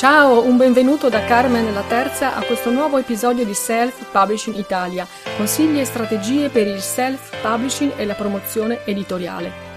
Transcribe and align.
Ciao, 0.00 0.42
un 0.42 0.56
benvenuto 0.56 1.10
da 1.10 1.26
Carmen 1.26 1.74
la 1.74 1.82
Terza 1.82 2.34
a 2.34 2.42
questo 2.42 2.70
nuovo 2.70 2.96
episodio 2.96 3.44
di 3.44 3.52
Self 3.52 4.10
Publishing 4.10 4.56
Italia, 4.56 5.06
consigli 5.36 5.78
e 5.78 5.84
strategie 5.84 6.48
per 6.48 6.66
il 6.66 6.80
self 6.80 7.38
publishing 7.42 7.92
e 7.98 8.06
la 8.06 8.14
promozione 8.14 8.82
editoriale. 8.86 9.68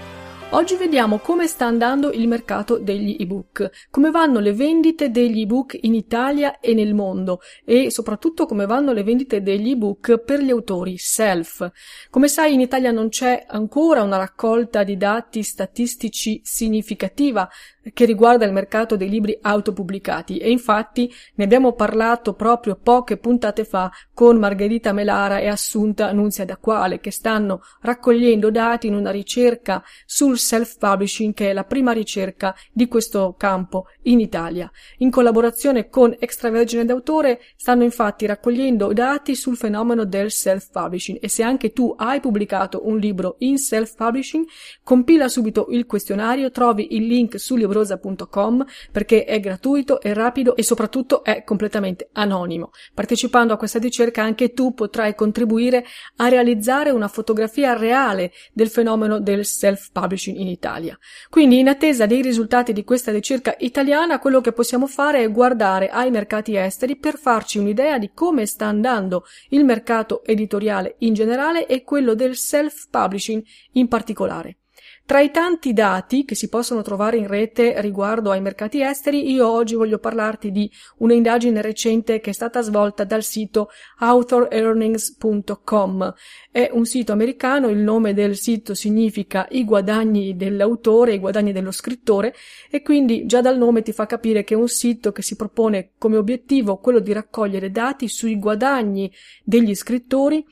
Oggi 0.50 0.76
vediamo 0.76 1.18
come 1.18 1.48
sta 1.48 1.66
andando 1.66 2.12
il 2.12 2.28
mercato 2.28 2.78
degli 2.78 3.16
ebook, 3.18 3.88
come 3.90 4.10
vanno 4.10 4.38
le 4.38 4.52
vendite 4.52 5.10
degli 5.10 5.40
ebook 5.40 5.76
in 5.80 5.94
Italia 5.94 6.60
e 6.60 6.74
nel 6.74 6.94
mondo 6.94 7.40
e 7.64 7.90
soprattutto 7.90 8.46
come 8.46 8.64
vanno 8.64 8.92
le 8.92 9.02
vendite 9.02 9.42
degli 9.42 9.70
ebook 9.70 10.18
per 10.18 10.40
gli 10.40 10.50
autori 10.50 10.96
self. 10.96 11.68
Come 12.08 12.28
sai 12.28 12.54
in 12.54 12.60
Italia 12.60 12.92
non 12.92 13.08
c'è 13.08 13.44
ancora 13.48 14.02
una 14.02 14.16
raccolta 14.16 14.84
di 14.84 14.96
dati 14.96 15.42
statistici 15.42 16.40
significativa 16.44 17.46
che 17.92 18.04
riguarda 18.04 18.44
il 18.44 18.52
mercato 18.52 18.96
dei 18.96 19.08
libri 19.08 19.36
autopubblicati 19.40 20.38
e 20.38 20.50
infatti 20.50 21.12
ne 21.34 21.44
abbiamo 21.44 21.72
parlato 21.72 22.34
proprio 22.34 22.78
poche 22.80 23.16
puntate 23.16 23.64
fa 23.64 23.90
con 24.14 24.38
Margherita 24.38 24.92
Melara 24.92 25.38
e 25.38 25.48
Assunta 25.48 26.10
Nunzia 26.12 26.44
D'Acquale 26.44 27.00
che 27.00 27.10
stanno 27.10 27.60
raccogliendo 27.80 28.50
dati 28.50 28.86
in 28.86 28.94
una 28.94 29.10
ricerca 29.10 29.82
sul 30.06 30.38
self-publishing 30.38 31.34
che 31.34 31.50
è 31.50 31.52
la 31.52 31.64
prima 31.64 31.92
ricerca 31.92 32.54
di 32.72 32.88
questo 32.88 33.34
campo 33.36 33.86
in 34.02 34.20
Italia. 34.20 34.70
In 34.98 35.10
collaborazione 35.10 35.88
con 35.88 36.14
Extravergine 36.18 36.84
d'autore 36.84 37.40
stanno 37.56 37.82
infatti 37.82 38.26
raccogliendo 38.26 38.92
dati 38.92 39.34
sul 39.34 39.56
fenomeno 39.56 40.04
del 40.04 40.30
self-publishing 40.30 41.18
e 41.20 41.28
se 41.28 41.42
anche 41.42 41.72
tu 41.72 41.94
hai 41.96 42.20
pubblicato 42.20 42.86
un 42.86 42.98
libro 42.98 43.36
in 43.38 43.58
self-publishing 43.58 44.44
compila 44.82 45.28
subito 45.28 45.66
il 45.70 45.86
questionario, 45.86 46.50
trovi 46.50 46.94
il 46.94 47.06
link 47.06 47.38
sul 47.38 47.58
libro 47.58 47.73
librosa.com 47.74 48.64
perché 48.92 49.24
è 49.24 49.40
gratuito, 49.40 50.00
è 50.00 50.12
rapido 50.12 50.54
e 50.54 50.62
soprattutto 50.62 51.24
è 51.24 51.42
completamente 51.42 52.08
anonimo. 52.12 52.70
Partecipando 52.94 53.52
a 53.52 53.56
questa 53.56 53.80
ricerca 53.80 54.22
anche 54.22 54.52
tu 54.52 54.72
potrai 54.72 55.14
contribuire 55.14 55.84
a 56.16 56.28
realizzare 56.28 56.90
una 56.90 57.08
fotografia 57.08 57.76
reale 57.76 58.32
del 58.52 58.68
fenomeno 58.68 59.18
del 59.18 59.44
self-publishing 59.44 60.38
in 60.38 60.46
Italia. 60.48 60.96
Quindi 61.28 61.58
in 61.58 61.68
attesa 61.68 62.06
dei 62.06 62.22
risultati 62.22 62.72
di 62.72 62.84
questa 62.84 63.10
ricerca 63.10 63.54
italiana, 63.58 64.20
quello 64.20 64.40
che 64.40 64.52
possiamo 64.52 64.86
fare 64.86 65.22
è 65.22 65.30
guardare 65.30 65.88
ai 65.88 66.10
mercati 66.10 66.56
esteri 66.56 66.96
per 66.96 67.18
farci 67.18 67.58
un'idea 67.58 67.98
di 67.98 68.12
come 68.14 68.46
sta 68.46 68.66
andando 68.66 69.24
il 69.48 69.64
mercato 69.64 70.22
editoriale 70.24 70.96
in 70.98 71.14
generale 71.14 71.66
e 71.66 71.82
quello 71.82 72.14
del 72.14 72.36
self-publishing 72.36 73.42
in 73.72 73.88
particolare. 73.88 74.58
Tra 75.06 75.20
i 75.20 75.30
tanti 75.30 75.74
dati 75.74 76.24
che 76.24 76.34
si 76.34 76.48
possono 76.48 76.80
trovare 76.80 77.18
in 77.18 77.26
rete 77.26 77.78
riguardo 77.82 78.30
ai 78.30 78.40
mercati 78.40 78.80
esteri, 78.80 79.30
io 79.30 79.50
oggi 79.50 79.74
voglio 79.74 79.98
parlarti 79.98 80.50
di 80.50 80.70
un'indagine 80.98 81.60
recente 81.60 82.20
che 82.20 82.30
è 82.30 82.32
stata 82.32 82.62
svolta 82.62 83.04
dal 83.04 83.22
sito 83.22 83.68
authorearnings.com. 83.98 86.14
È 86.50 86.70
un 86.72 86.86
sito 86.86 87.12
americano, 87.12 87.68
il 87.68 87.80
nome 87.80 88.14
del 88.14 88.34
sito 88.34 88.72
significa 88.72 89.46
i 89.50 89.66
guadagni 89.66 90.36
dell'autore, 90.36 91.12
i 91.12 91.18
guadagni 91.18 91.52
dello 91.52 91.70
scrittore 91.70 92.34
e 92.70 92.80
quindi 92.80 93.26
già 93.26 93.42
dal 93.42 93.58
nome 93.58 93.82
ti 93.82 93.92
fa 93.92 94.06
capire 94.06 94.42
che 94.42 94.54
è 94.54 94.56
un 94.56 94.68
sito 94.68 95.12
che 95.12 95.20
si 95.20 95.36
propone 95.36 95.90
come 95.98 96.16
obiettivo 96.16 96.78
quello 96.78 97.00
di 97.00 97.12
raccogliere 97.12 97.70
dati 97.70 98.08
sui 98.08 98.38
guadagni 98.38 99.12
degli 99.44 99.74
scrittori 99.74 100.42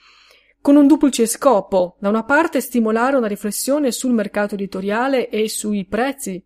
con 0.63 0.77
un 0.77 0.87
duplice 0.87 1.27
scopo, 1.27 1.97
da 1.99 2.09
una 2.09 2.23
parte 2.23 2.61
stimolare 2.61 3.17
una 3.17 3.27
riflessione 3.27 3.91
sul 3.91 4.13
mercato 4.13 4.55
editoriale 4.55 5.29
e 5.29 5.49
sui 5.49 5.85
prezzi 5.85 6.43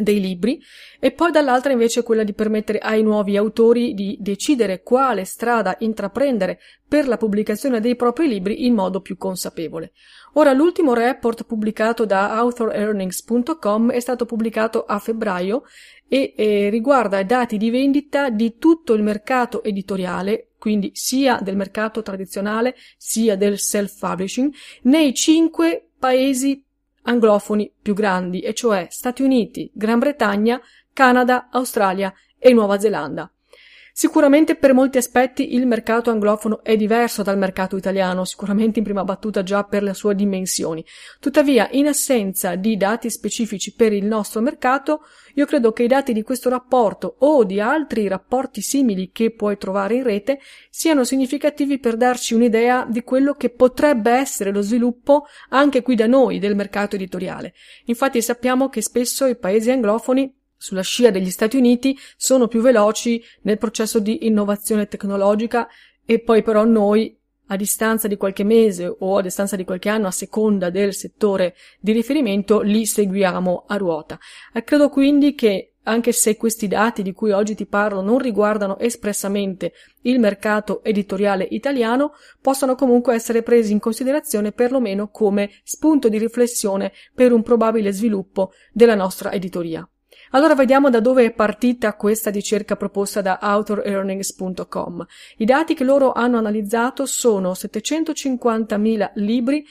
dei 0.00 0.20
libri 0.20 0.60
e 1.00 1.12
poi 1.12 1.30
dall'altra 1.30 1.72
invece 1.72 2.02
quella 2.02 2.22
di 2.22 2.34
permettere 2.34 2.78
ai 2.78 3.02
nuovi 3.02 3.38
autori 3.38 3.94
di 3.94 4.18
decidere 4.20 4.82
quale 4.82 5.24
strada 5.24 5.76
intraprendere 5.78 6.58
per 6.86 7.08
la 7.08 7.16
pubblicazione 7.16 7.80
dei 7.80 7.96
propri 7.96 8.28
libri 8.28 8.66
in 8.66 8.74
modo 8.74 9.00
più 9.00 9.16
consapevole. 9.16 9.92
Ora 10.34 10.52
l'ultimo 10.52 10.92
report 10.92 11.44
pubblicato 11.44 12.04
da 12.04 12.36
authorEarnings.com 12.36 13.90
è 13.90 14.00
stato 14.00 14.26
pubblicato 14.26 14.84
a 14.84 14.98
febbraio 14.98 15.62
e 16.06 16.34
eh, 16.36 16.68
riguarda 16.68 17.22
dati 17.22 17.56
di 17.56 17.70
vendita 17.70 18.28
di 18.28 18.58
tutto 18.58 18.92
il 18.92 19.02
mercato 19.02 19.62
editoriale 19.62 20.47
quindi 20.58 20.90
sia 20.94 21.38
del 21.40 21.56
mercato 21.56 22.02
tradizionale 22.02 22.74
sia 22.96 23.36
del 23.36 23.58
self-publishing, 23.58 24.52
nei 24.82 25.14
cinque 25.14 25.90
paesi 25.98 26.64
anglofoni 27.02 27.72
più 27.80 27.94
grandi, 27.94 28.40
e 28.40 28.52
cioè 28.54 28.86
Stati 28.90 29.22
Uniti, 29.22 29.70
Gran 29.72 29.98
Bretagna, 29.98 30.60
Canada, 30.92 31.48
Australia 31.50 32.12
e 32.38 32.52
Nuova 32.52 32.78
Zelanda. 32.78 33.30
Sicuramente 33.98 34.54
per 34.54 34.74
molti 34.74 34.96
aspetti 34.96 35.54
il 35.56 35.66
mercato 35.66 36.10
anglofono 36.10 36.62
è 36.62 36.76
diverso 36.76 37.24
dal 37.24 37.36
mercato 37.36 37.76
italiano, 37.76 38.24
sicuramente 38.24 38.78
in 38.78 38.84
prima 38.84 39.02
battuta 39.02 39.42
già 39.42 39.64
per 39.64 39.82
le 39.82 39.92
sue 39.92 40.14
dimensioni. 40.14 40.84
Tuttavia, 41.18 41.66
in 41.72 41.88
assenza 41.88 42.54
di 42.54 42.76
dati 42.76 43.10
specifici 43.10 43.74
per 43.74 43.92
il 43.92 44.04
nostro 44.04 44.40
mercato, 44.40 45.00
io 45.34 45.46
credo 45.46 45.72
che 45.72 45.82
i 45.82 45.88
dati 45.88 46.12
di 46.12 46.22
questo 46.22 46.48
rapporto 46.48 47.16
o 47.18 47.42
di 47.42 47.58
altri 47.58 48.06
rapporti 48.06 48.60
simili 48.60 49.10
che 49.10 49.32
puoi 49.32 49.58
trovare 49.58 49.96
in 49.96 50.04
rete 50.04 50.38
siano 50.70 51.02
significativi 51.02 51.80
per 51.80 51.96
darci 51.96 52.34
un'idea 52.34 52.86
di 52.88 53.02
quello 53.02 53.34
che 53.34 53.50
potrebbe 53.50 54.12
essere 54.12 54.52
lo 54.52 54.60
sviluppo 54.60 55.26
anche 55.48 55.82
qui 55.82 55.96
da 55.96 56.06
noi 56.06 56.38
del 56.38 56.54
mercato 56.54 56.94
editoriale. 56.94 57.52
Infatti 57.86 58.22
sappiamo 58.22 58.68
che 58.68 58.80
spesso 58.80 59.26
i 59.26 59.36
paesi 59.36 59.72
anglofoni 59.72 60.37
sulla 60.58 60.82
scia 60.82 61.10
degli 61.10 61.30
Stati 61.30 61.56
Uniti 61.56 61.96
sono 62.16 62.48
più 62.48 62.60
veloci 62.60 63.22
nel 63.42 63.56
processo 63.56 64.00
di 64.00 64.26
innovazione 64.26 64.88
tecnologica 64.88 65.68
e 66.04 66.18
poi 66.18 66.42
però 66.42 66.64
noi 66.64 67.16
a 67.50 67.56
distanza 67.56 68.08
di 68.08 68.16
qualche 68.16 68.44
mese 68.44 68.94
o 68.98 69.16
a 69.16 69.22
distanza 69.22 69.56
di 69.56 69.64
qualche 69.64 69.88
anno 69.88 70.06
a 70.06 70.10
seconda 70.10 70.70
del 70.70 70.94
settore 70.94 71.54
di 71.80 71.92
riferimento 71.92 72.60
li 72.60 72.84
seguiamo 72.84 73.64
a 73.66 73.76
ruota. 73.76 74.18
E 74.52 74.62
credo 74.64 74.88
quindi 74.88 75.34
che 75.34 75.72
anche 75.84 76.12
se 76.12 76.36
questi 76.36 76.68
dati 76.68 77.02
di 77.02 77.12
cui 77.12 77.30
oggi 77.30 77.54
ti 77.54 77.64
parlo 77.64 78.02
non 78.02 78.18
riguardano 78.18 78.78
espressamente 78.78 79.72
il 80.02 80.20
mercato 80.20 80.84
editoriale 80.84 81.46
italiano, 81.50 82.12
possano 82.42 82.74
comunque 82.74 83.14
essere 83.14 83.42
presi 83.42 83.72
in 83.72 83.78
considerazione 83.78 84.52
perlomeno 84.52 85.08
come 85.08 85.50
spunto 85.64 86.10
di 86.10 86.18
riflessione 86.18 86.92
per 87.14 87.32
un 87.32 87.42
probabile 87.42 87.92
sviluppo 87.92 88.52
della 88.72 88.94
nostra 88.94 89.32
editoria. 89.32 89.88
Allora 90.30 90.54
vediamo 90.54 90.90
da 90.90 91.00
dove 91.00 91.24
è 91.24 91.32
partita 91.32 91.94
questa 91.94 92.30
ricerca 92.30 92.76
proposta 92.76 93.20
da 93.20 93.38
AuthorEarnings.com. 93.40 95.06
I 95.38 95.44
dati 95.44 95.74
che 95.74 95.84
loro 95.84 96.12
hanno 96.12 96.38
analizzato 96.38 97.06
sono 97.06 97.52
750.000 97.52 99.10
libri 99.14 99.64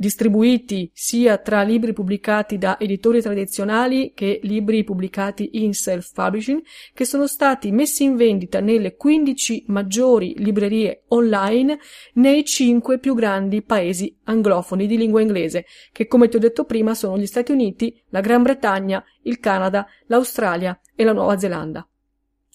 distribuiti 0.00 0.90
sia 0.94 1.36
tra 1.36 1.60
libri 1.60 1.92
pubblicati 1.92 2.56
da 2.56 2.80
editori 2.80 3.20
tradizionali 3.20 4.12
che 4.14 4.40
libri 4.44 4.82
pubblicati 4.82 5.62
in 5.62 5.74
self-publishing, 5.74 6.62
che 6.94 7.04
sono 7.04 7.26
stati 7.26 7.70
messi 7.70 8.04
in 8.04 8.16
vendita 8.16 8.60
nelle 8.60 8.96
15 8.96 9.64
maggiori 9.66 10.32
librerie 10.38 11.02
online 11.08 11.78
nei 12.14 12.46
5 12.46 12.98
più 12.98 13.14
grandi 13.14 13.60
paesi 13.60 14.16
anglofoni 14.24 14.86
di 14.86 14.96
lingua 14.96 15.20
inglese, 15.20 15.66
che 15.92 16.06
come 16.06 16.28
ti 16.28 16.36
ho 16.36 16.40
detto 16.40 16.64
prima 16.64 16.94
sono 16.94 17.18
gli 17.18 17.26
Stati 17.26 17.52
Uniti, 17.52 18.02
la 18.08 18.20
Gran 18.20 18.42
Bretagna, 18.42 19.04
il 19.24 19.38
Canada, 19.38 19.86
l'Australia 20.06 20.80
e 20.96 21.04
la 21.04 21.12
Nuova 21.12 21.38
Zelanda. 21.38 21.86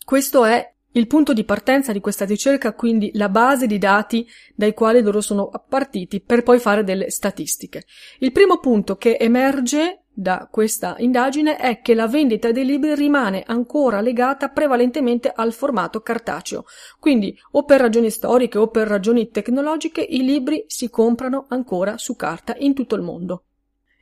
Questo 0.04 0.46
è 0.46 0.75
il 0.96 1.08
punto 1.08 1.34
di 1.34 1.44
partenza 1.44 1.92
di 1.92 2.00
questa 2.00 2.26
ricerca, 2.26 2.74
quindi 2.74 3.12
la 3.14 3.30
base 3.30 3.68
di 3.68 3.78
dati 3.78 4.28
dai 4.54 4.74
quali 4.74 5.02
loro 5.02 5.22
sono 5.22 5.50
partiti 5.68 6.22
per 6.22 6.44
poi 6.44 6.60
fare 6.60 6.84
delle 6.84 7.10
statistiche. 7.10 7.86
Il 8.20 8.32
primo 8.32 8.60
punto 8.60 8.96
che 8.96 9.18
emerge 9.20 10.06
da 10.18 10.48
questa 10.50 10.96
indagine 11.00 11.58
è 11.58 11.82
che 11.82 11.94
la 11.94 12.08
vendita 12.08 12.54
dei 12.54 12.64
libri 12.64 12.96
rimane 12.96 13.44
ancora 13.46 14.00
legata 14.00 14.48
prevalentemente 14.48 15.30
al 15.36 15.52
formato 15.52 16.00
cartaceo. 16.00 16.64
Quindi 16.98 17.38
o 17.52 17.66
per 17.66 17.82
ragioni 17.82 18.10
storiche 18.10 18.58
o 18.58 18.70
per 18.70 18.88
ragioni 18.88 19.30
tecnologiche 19.30 20.02
i 20.02 20.24
libri 20.24 20.64
si 20.68 20.90
comprano 20.90 21.48
ancora 21.50 21.98
su 21.98 22.16
carta 22.16 22.56
in 22.58 22.74
tutto 22.74 22.96
il 22.96 23.02
mondo. 23.02 23.44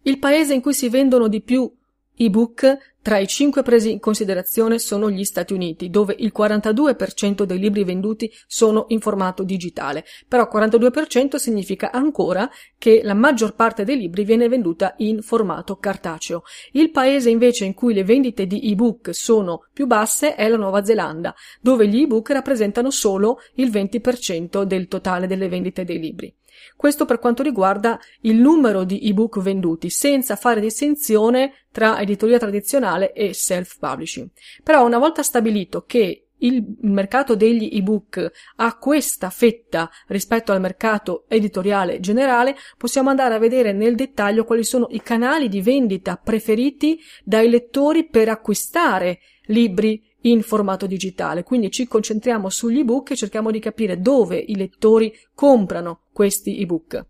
Il 0.03 0.19
paese 0.19 0.53
in 0.53 0.61
cui 0.61 0.73
si 0.73 0.89
vendono 0.89 1.27
di 1.27 1.41
più 1.41 1.71
ebook 2.15 2.91
tra 3.03 3.17
i 3.17 3.27
cinque 3.27 3.63
presi 3.63 3.91
in 3.91 3.99
considerazione 3.99 4.79
sono 4.79 5.11
gli 5.11 5.25
Stati 5.25 5.51
Uniti, 5.51 5.89
dove 5.89 6.15
il 6.17 6.31
42% 6.33 7.43
dei 7.43 7.59
libri 7.59 7.83
venduti 7.83 8.31
sono 8.47 8.85
in 8.87 9.01
formato 9.01 9.43
digitale, 9.43 10.05
però 10.25 10.47
42% 10.49 11.35
significa 11.35 11.91
ancora 11.91 12.49
che 12.77 13.01
la 13.03 13.13
maggior 13.13 13.55
parte 13.55 13.83
dei 13.83 13.97
libri 13.97 14.23
viene 14.23 14.47
venduta 14.47 14.93
in 14.99 15.21
formato 15.21 15.75
cartaceo. 15.75 16.43
Il 16.71 16.91
paese 16.91 17.29
invece 17.29 17.65
in 17.65 17.73
cui 17.73 17.93
le 17.93 18.05
vendite 18.05 18.47
di 18.47 18.71
ebook 18.71 19.13
sono 19.13 19.67
più 19.73 19.85
basse 19.85 20.35
è 20.35 20.47
la 20.47 20.55
Nuova 20.55 20.85
Zelanda, 20.85 21.35
dove 21.59 21.89
gli 21.89 22.03
ebook 22.03 22.29
rappresentano 22.29 22.89
solo 22.89 23.39
il 23.55 23.69
20% 23.69 24.63
del 24.63 24.87
totale 24.87 25.27
delle 25.27 25.49
vendite 25.49 25.83
dei 25.83 25.99
libri. 25.99 26.33
Questo 26.75 27.05
per 27.05 27.19
quanto 27.19 27.43
riguarda 27.43 27.99
il 28.21 28.35
numero 28.35 28.83
di 28.83 29.07
ebook 29.07 29.39
venduti, 29.39 29.89
senza 29.89 30.35
fare 30.35 30.61
distinzione 30.61 31.53
tra 31.71 31.99
editoria 31.99 32.37
tradizionale 32.37 33.13
e 33.13 33.33
self-publishing. 33.33 34.29
Però 34.63 34.85
una 34.85 34.97
volta 34.97 35.23
stabilito 35.23 35.83
che 35.85 36.27
il 36.43 36.75
mercato 36.81 37.35
degli 37.35 37.69
ebook 37.71 38.31
ha 38.57 38.77
questa 38.77 39.29
fetta 39.29 39.89
rispetto 40.07 40.51
al 40.51 40.59
mercato 40.59 41.25
editoriale 41.27 41.99
generale, 41.99 42.55
possiamo 42.77 43.09
andare 43.09 43.33
a 43.33 43.39
vedere 43.39 43.71
nel 43.71 43.95
dettaglio 43.95 44.43
quali 44.43 44.63
sono 44.63 44.87
i 44.91 45.01
canali 45.01 45.47
di 45.47 45.61
vendita 45.61 46.19
preferiti 46.21 46.99
dai 47.23 47.49
lettori 47.49 48.07
per 48.07 48.29
acquistare 48.29 49.19
libri 49.45 50.01
in 50.23 50.41
formato 50.41 50.85
digitale. 50.85 51.43
Quindi 51.43 51.71
ci 51.71 51.87
concentriamo 51.87 52.49
sugli 52.49 52.79
ebook 52.79 53.11
e 53.11 53.15
cerchiamo 53.15 53.51
di 53.51 53.59
capire 53.59 53.99
dove 53.99 54.37
i 54.37 54.55
lettori 54.55 55.13
comprano 55.33 56.01
questi 56.11 56.59
ebook. 56.59 57.05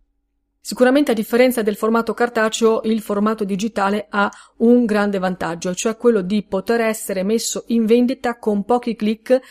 Sicuramente 0.66 1.12
a 1.12 1.14
differenza 1.14 1.62
del 1.62 1.76
formato 1.76 2.14
cartaceo, 2.14 2.84
il 2.86 3.02
formato 3.02 3.44
digitale 3.44 4.08
ha 4.10 4.32
un 4.60 4.86
grande 4.86 5.20
vantaggio, 5.20 5.76
cioè 5.76 5.98
quello 5.98 6.22
di 6.22 6.42
poter 6.44 6.80
essere 6.80 7.22
messo 7.24 7.66
in 7.68 7.86
vendita 7.86 8.38
con 8.38 8.64
pochi 8.64 8.96
clic 8.96 9.42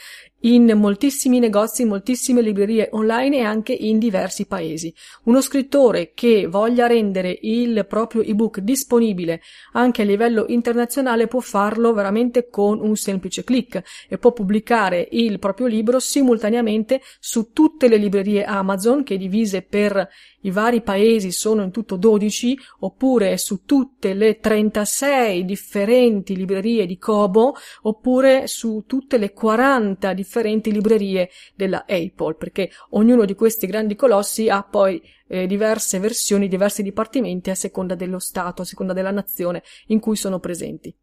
in 0.43 0.73
moltissimi 0.77 1.39
negozi, 1.39 1.83
in 1.83 1.89
moltissime 1.89 2.41
librerie 2.41 2.89
online 2.93 3.39
e 3.39 3.43
anche 3.43 3.73
in 3.73 3.99
diversi 3.99 4.47
paesi. 4.47 4.93
Uno 5.25 5.41
scrittore 5.41 6.13
che 6.15 6.47
voglia 6.47 6.87
rendere 6.87 7.39
il 7.43 7.87
proprio 7.89 8.23
ebook 8.23 8.61
disponibile 8.61 9.41
anche 9.73 10.03
a 10.03 10.05
livello 10.05 10.47
internazionale 10.49 11.27
può 11.27 11.41
farlo 11.41 11.93
veramente 11.93 12.49
con 12.49 12.81
un 12.81 12.97
semplice 12.97 13.45
clic 13.45 13.83
e 14.09 14.19
può 14.19 14.33
pubblicare 14.33 15.09
il 15.13 15.39
proprio 15.39 15.67
libro 15.67 15.99
simultaneamente 15.99 17.01
su 17.21 17.53
tutte 17.53 17.89
le 17.89 17.97
librerie 17.97 18.45
Amazon 18.45 19.03
che 19.03 19.17
divise 19.17 19.63
per 19.63 20.09
i 20.45 20.51
vari 20.51 20.83
paesi 20.83 21.31
sono 21.31 21.63
in 21.63 21.71
tutto 21.71 21.97
12 21.97 22.59
oppure 22.81 23.39
su 23.39 23.65
tutte 23.65 24.13
le 24.13 24.41
36 24.41 25.45
differenti 25.45 26.35
librerie 26.35 26.85
di 26.85 26.99
Kobo 26.99 27.55
oppure 27.83 28.49
su 28.49 28.83
tutte 28.87 29.19
le 29.19 29.33
40 29.33 30.13
differenti 30.13 30.31
differenti 30.33 30.73
librerie 30.73 31.29
della 31.55 31.85
Apple, 31.87 32.35
perché 32.37 32.71
ognuno 32.91 33.27
di 33.27 33.35
questi 33.35 33.67
grandi 33.67 33.95
colossi 33.95 34.49
ha 34.49 34.63
poi 34.63 35.03
eh, 35.29 35.47
diverse 35.47 35.99
versioni, 35.99 36.49
diversi 36.49 36.83
dipartimenti 36.83 37.51
a 37.51 37.55
seconda 37.55 37.95
dello 37.95 38.19
Stato, 38.19 38.63
a 38.63 38.65
seconda 38.65 38.95
della 38.95 39.11
nazione 39.11 39.63
in 39.89 40.01
cui 40.01 40.17
sono 40.17 40.39
presenti. 40.39 40.95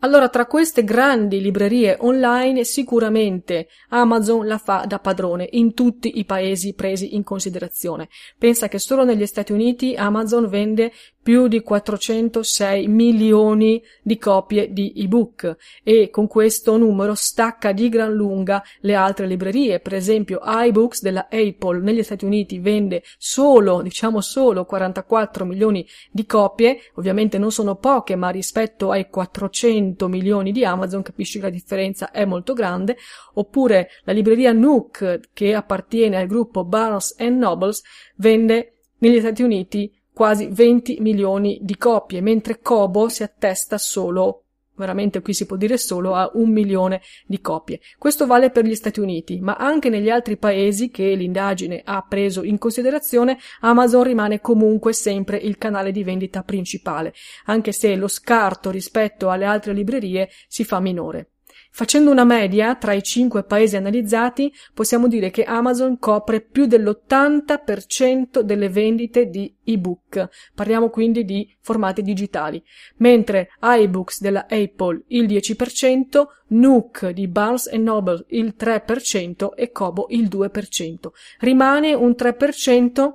Allora, 0.00 0.28
tra 0.28 0.46
queste 0.46 0.84
grandi 0.84 1.40
librerie 1.40 1.96
online, 1.98 2.62
sicuramente 2.62 3.66
Amazon 3.88 4.46
la 4.46 4.58
fa 4.58 4.84
da 4.86 5.00
padrone 5.00 5.48
in 5.52 5.74
tutti 5.74 6.20
i 6.20 6.24
paesi 6.24 6.74
presi 6.74 7.16
in 7.16 7.24
considerazione. 7.24 8.08
Pensa 8.38 8.68
che 8.68 8.78
solo 8.78 9.02
negli 9.04 9.26
Stati 9.26 9.50
Uniti 9.50 9.96
Amazon 9.96 10.46
vende 10.46 10.92
più 11.28 11.46
di 11.46 11.60
406 11.60 12.86
milioni 12.86 13.82
di 14.00 14.16
copie 14.16 14.72
di 14.72 14.94
ebook 14.96 15.58
e 15.82 16.08
con 16.08 16.26
questo 16.26 16.78
numero 16.78 17.14
stacca 17.14 17.72
di 17.72 17.90
gran 17.90 18.14
lunga 18.14 18.64
le 18.80 18.94
altre 18.94 19.26
librerie. 19.26 19.78
Per 19.80 19.92
esempio, 19.92 20.40
iBooks 20.42 21.02
della 21.02 21.28
Apple 21.30 21.82
negli 21.82 22.02
Stati 22.02 22.24
Uniti 22.24 22.60
vende 22.60 23.02
solo, 23.18 23.82
diciamo 23.82 24.22
solo 24.22 24.64
44 24.64 25.44
milioni 25.44 25.86
di 26.10 26.24
copie. 26.24 26.78
Ovviamente 26.94 27.36
non 27.36 27.52
sono 27.52 27.76
poche, 27.76 28.16
ma 28.16 28.30
rispetto 28.30 28.90
ai 28.90 29.10
400 29.10 30.08
milioni 30.08 30.50
di 30.50 30.64
Amazon 30.64 31.02
capisci 31.02 31.40
che 31.40 31.44
la 31.44 31.50
differenza 31.50 32.10
è 32.10 32.24
molto 32.24 32.54
grande. 32.54 32.96
Oppure 33.34 33.90
la 34.04 34.14
libreria 34.14 34.52
Nook 34.52 35.28
che 35.34 35.52
appartiene 35.52 36.16
al 36.16 36.26
gruppo 36.26 36.64
Barnes 36.64 37.14
Nobles 37.18 37.82
vende 38.16 38.84
negli 39.00 39.18
Stati 39.18 39.42
Uniti 39.42 39.92
quasi 40.18 40.48
20 40.50 40.96
milioni 40.98 41.60
di 41.62 41.76
copie, 41.76 42.20
mentre 42.20 42.58
Kobo 42.58 43.08
si 43.08 43.22
attesta 43.22 43.78
solo 43.78 44.42
veramente 44.74 45.20
qui 45.22 45.32
si 45.32 45.46
può 45.46 45.56
dire 45.56 45.76
solo 45.76 46.14
a 46.14 46.28
un 46.34 46.50
milione 46.50 47.00
di 47.26 47.40
copie. 47.40 47.80
Questo 47.98 48.26
vale 48.26 48.50
per 48.50 48.64
gli 48.64 48.74
Stati 48.74 48.98
Uniti, 48.98 49.38
ma 49.40 49.54
anche 49.54 49.90
negli 49.90 50.08
altri 50.08 50.36
paesi 50.36 50.90
che 50.90 51.14
l'indagine 51.14 51.82
ha 51.84 52.04
preso 52.08 52.42
in 52.42 52.58
considerazione, 52.58 53.38
Amazon 53.60 54.04
rimane 54.04 54.40
comunque 54.40 54.92
sempre 54.92 55.36
il 55.36 55.56
canale 55.56 55.92
di 55.92 56.02
vendita 56.02 56.42
principale, 56.42 57.12
anche 57.46 57.70
se 57.70 57.94
lo 57.94 58.08
scarto 58.08 58.70
rispetto 58.70 59.30
alle 59.30 59.44
altre 59.44 59.72
librerie 59.72 60.28
si 60.48 60.64
fa 60.64 60.80
minore. 60.80 61.30
Facendo 61.78 62.10
una 62.10 62.24
media 62.24 62.74
tra 62.74 62.92
i 62.92 63.04
cinque 63.04 63.44
paesi 63.44 63.76
analizzati, 63.76 64.52
possiamo 64.74 65.06
dire 65.06 65.30
che 65.30 65.44
Amazon 65.44 66.00
copre 66.00 66.40
più 66.40 66.66
dell'80% 66.66 68.40
delle 68.40 68.68
vendite 68.68 69.26
di 69.26 69.54
ebook. 69.62 70.28
Parliamo 70.56 70.90
quindi 70.90 71.24
di 71.24 71.48
formati 71.60 72.02
digitali. 72.02 72.60
Mentre 72.96 73.50
iBooks 73.62 74.20
della 74.20 74.48
Apple 74.50 75.04
il 75.06 75.26
10%, 75.26 76.24
Nook 76.48 77.10
di 77.10 77.28
Barnes 77.28 77.68
Noble 77.68 78.24
il 78.30 78.56
3% 78.58 79.54
e 79.54 79.70
Kobo 79.70 80.06
il 80.08 80.26
2%. 80.26 80.96
Rimane 81.38 81.94
un 81.94 82.10
3% 82.18 83.12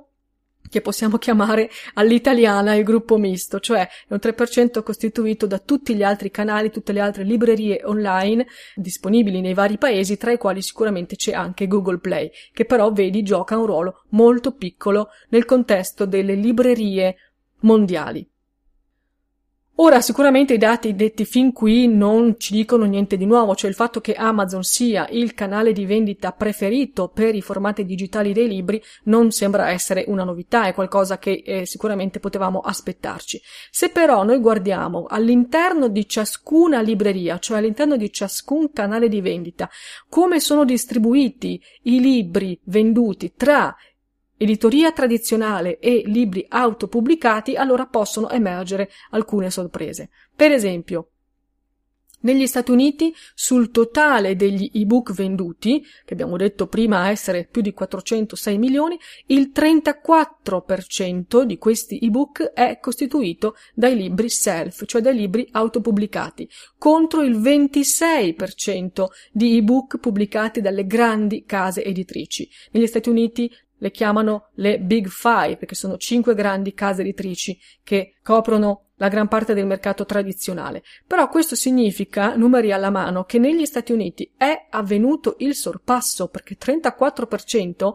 che 0.74 0.80
possiamo 0.80 1.18
chiamare 1.18 1.70
all'italiana 1.94 2.74
il 2.74 2.82
gruppo 2.82 3.16
misto, 3.16 3.60
cioè 3.60 3.86
è 4.08 4.12
un 4.12 4.18
3% 4.20 4.82
costituito 4.82 5.46
da 5.46 5.60
tutti 5.60 5.94
gli 5.94 6.02
altri 6.02 6.32
canali, 6.32 6.72
tutte 6.72 6.92
le 6.92 6.98
altre 6.98 7.22
librerie 7.22 7.82
online 7.84 8.44
disponibili 8.74 9.40
nei 9.40 9.54
vari 9.54 9.78
paesi, 9.78 10.16
tra 10.16 10.32
i 10.32 10.36
quali 10.36 10.62
sicuramente 10.62 11.14
c'è 11.14 11.30
anche 11.32 11.68
Google 11.68 11.98
Play, 11.98 12.28
che 12.52 12.64
però 12.64 12.90
vedi 12.90 13.22
gioca 13.22 13.56
un 13.56 13.66
ruolo 13.66 14.02
molto 14.10 14.56
piccolo 14.56 15.10
nel 15.28 15.44
contesto 15.44 16.06
delle 16.06 16.34
librerie 16.34 17.14
mondiali. 17.60 18.28
Ora, 19.78 20.00
sicuramente 20.00 20.54
i 20.54 20.58
dati 20.58 20.94
detti 20.94 21.24
fin 21.24 21.52
qui 21.52 21.88
non 21.88 22.36
ci 22.38 22.52
dicono 22.52 22.84
niente 22.84 23.16
di 23.16 23.26
nuovo, 23.26 23.56
cioè 23.56 23.68
il 23.68 23.74
fatto 23.74 24.00
che 24.00 24.12
Amazon 24.12 24.62
sia 24.62 25.08
il 25.10 25.34
canale 25.34 25.72
di 25.72 25.84
vendita 25.84 26.30
preferito 26.30 27.08
per 27.08 27.34
i 27.34 27.42
formati 27.42 27.84
digitali 27.84 28.32
dei 28.32 28.46
libri 28.46 28.80
non 29.04 29.32
sembra 29.32 29.70
essere 29.70 30.04
una 30.06 30.22
novità, 30.22 30.66
è 30.66 30.74
qualcosa 30.74 31.18
che 31.18 31.42
eh, 31.44 31.66
sicuramente 31.66 32.20
potevamo 32.20 32.60
aspettarci. 32.60 33.42
Se 33.68 33.88
però 33.88 34.22
noi 34.22 34.38
guardiamo 34.38 35.06
all'interno 35.08 35.88
di 35.88 36.08
ciascuna 36.08 36.80
libreria, 36.80 37.40
cioè 37.40 37.58
all'interno 37.58 37.96
di 37.96 38.12
ciascun 38.12 38.70
canale 38.72 39.08
di 39.08 39.20
vendita, 39.20 39.68
come 40.08 40.38
sono 40.38 40.64
distribuiti 40.64 41.60
i 41.82 41.98
libri 41.98 42.56
venduti 42.62 43.32
tra 43.36 43.74
editoria 44.44 44.92
tradizionale 44.92 45.78
e 45.78 46.02
libri 46.06 46.46
autopubblicati, 46.48 47.56
allora 47.56 47.86
possono 47.86 48.30
emergere 48.30 48.90
alcune 49.10 49.50
sorprese. 49.50 50.10
Per 50.34 50.52
esempio, 50.52 51.08
Negli 52.24 52.46
Stati 52.46 52.70
Uniti, 52.70 53.14
sul 53.34 53.70
totale 53.70 54.34
degli 54.34 54.70
ebook 54.72 55.12
venduti, 55.12 55.84
che 56.06 56.14
abbiamo 56.14 56.38
detto 56.38 56.68
prima 56.68 57.10
essere 57.10 57.46
più 57.50 57.60
di 57.60 57.74
406 57.74 58.56
milioni, 58.56 58.98
il 59.26 59.52
34% 59.54 61.42
di 61.42 61.58
questi 61.58 61.98
ebook 62.00 62.52
è 62.54 62.78
costituito 62.80 63.56
dai 63.74 63.94
libri 63.94 64.30
self, 64.30 64.86
cioè 64.86 65.02
dai 65.02 65.14
libri 65.14 65.46
autopubblicati, 65.50 66.48
contro 66.78 67.20
il 67.20 67.38
26% 67.38 69.04
di 69.30 69.58
ebook 69.58 69.98
pubblicati 69.98 70.62
dalle 70.62 70.86
grandi 70.86 71.44
case 71.44 71.84
editrici. 71.84 72.48
Negli 72.70 72.86
Stati 72.86 73.10
Uniti 73.10 73.50
le 73.84 73.90
chiamano 73.90 74.48
le 74.54 74.78
Big 74.78 75.08
Five, 75.08 75.58
perché 75.58 75.74
sono 75.74 75.98
cinque 75.98 76.34
grandi 76.34 76.72
case 76.72 77.02
editrici 77.02 77.58
che 77.82 78.14
coprono 78.22 78.92
la 78.94 79.08
gran 79.08 79.28
parte 79.28 79.52
del 79.52 79.66
mercato 79.66 80.06
tradizionale. 80.06 80.82
Però 81.06 81.28
questo 81.28 81.54
significa, 81.54 82.34
numeri 82.34 82.72
alla 82.72 82.88
mano, 82.88 83.24
che 83.24 83.38
negli 83.38 83.66
Stati 83.66 83.92
Uniti 83.92 84.32
è 84.38 84.68
avvenuto 84.70 85.34
il 85.40 85.54
sorpasso, 85.54 86.28
perché 86.28 86.56
34% 86.56 87.92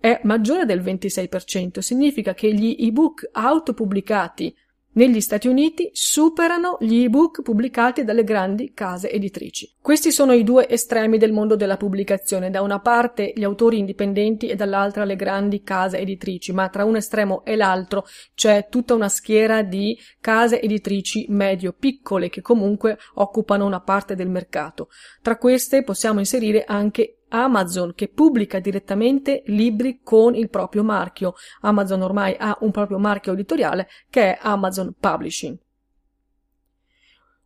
è 0.00 0.20
maggiore 0.24 0.64
del 0.64 0.82
26%, 0.82 1.78
significa 1.78 2.34
che 2.34 2.52
gli 2.52 2.74
ebook 2.80 3.28
autopubblicati 3.30 4.52
negli 4.92 5.20
Stati 5.20 5.46
Uniti 5.46 5.90
superano 5.92 6.76
gli 6.80 7.02
ebook 7.04 7.42
pubblicati 7.42 8.04
dalle 8.04 8.24
grandi 8.24 8.72
case 8.74 9.10
editrici. 9.10 9.72
Questi 9.80 10.10
sono 10.10 10.32
i 10.32 10.42
due 10.42 10.68
estremi 10.68 11.18
del 11.18 11.32
mondo 11.32 11.56
della 11.56 11.76
pubblicazione, 11.76 12.50
da 12.50 12.62
una 12.62 12.80
parte 12.80 13.32
gli 13.34 13.44
autori 13.44 13.78
indipendenti 13.78 14.48
e 14.48 14.56
dall'altra 14.56 15.04
le 15.04 15.14
grandi 15.14 15.62
case 15.62 15.98
editrici, 15.98 16.52
ma 16.52 16.68
tra 16.68 16.84
un 16.84 16.96
estremo 16.96 17.44
e 17.44 17.54
l'altro 17.54 18.04
c'è 18.34 18.68
tutta 18.68 18.94
una 18.94 19.08
schiera 19.08 19.62
di 19.62 19.96
case 20.20 20.60
editrici 20.60 21.26
medio-piccole 21.28 22.28
che 22.28 22.40
comunque 22.40 22.98
occupano 23.14 23.66
una 23.66 23.80
parte 23.80 24.14
del 24.14 24.28
mercato. 24.28 24.88
Tra 25.22 25.36
queste 25.36 25.84
possiamo 25.84 26.18
inserire 26.18 26.64
anche 26.64 27.17
Amazon 27.28 27.94
che 27.94 28.08
pubblica 28.08 28.58
direttamente 28.58 29.42
libri 29.46 30.00
con 30.02 30.34
il 30.34 30.48
proprio 30.48 30.82
marchio. 30.82 31.34
Amazon 31.60 32.02
ormai 32.02 32.36
ha 32.38 32.56
un 32.60 32.70
proprio 32.70 32.98
marchio 32.98 33.32
editoriale 33.32 33.88
che 34.08 34.34
è 34.34 34.38
Amazon 34.42 34.94
Publishing. 34.98 35.56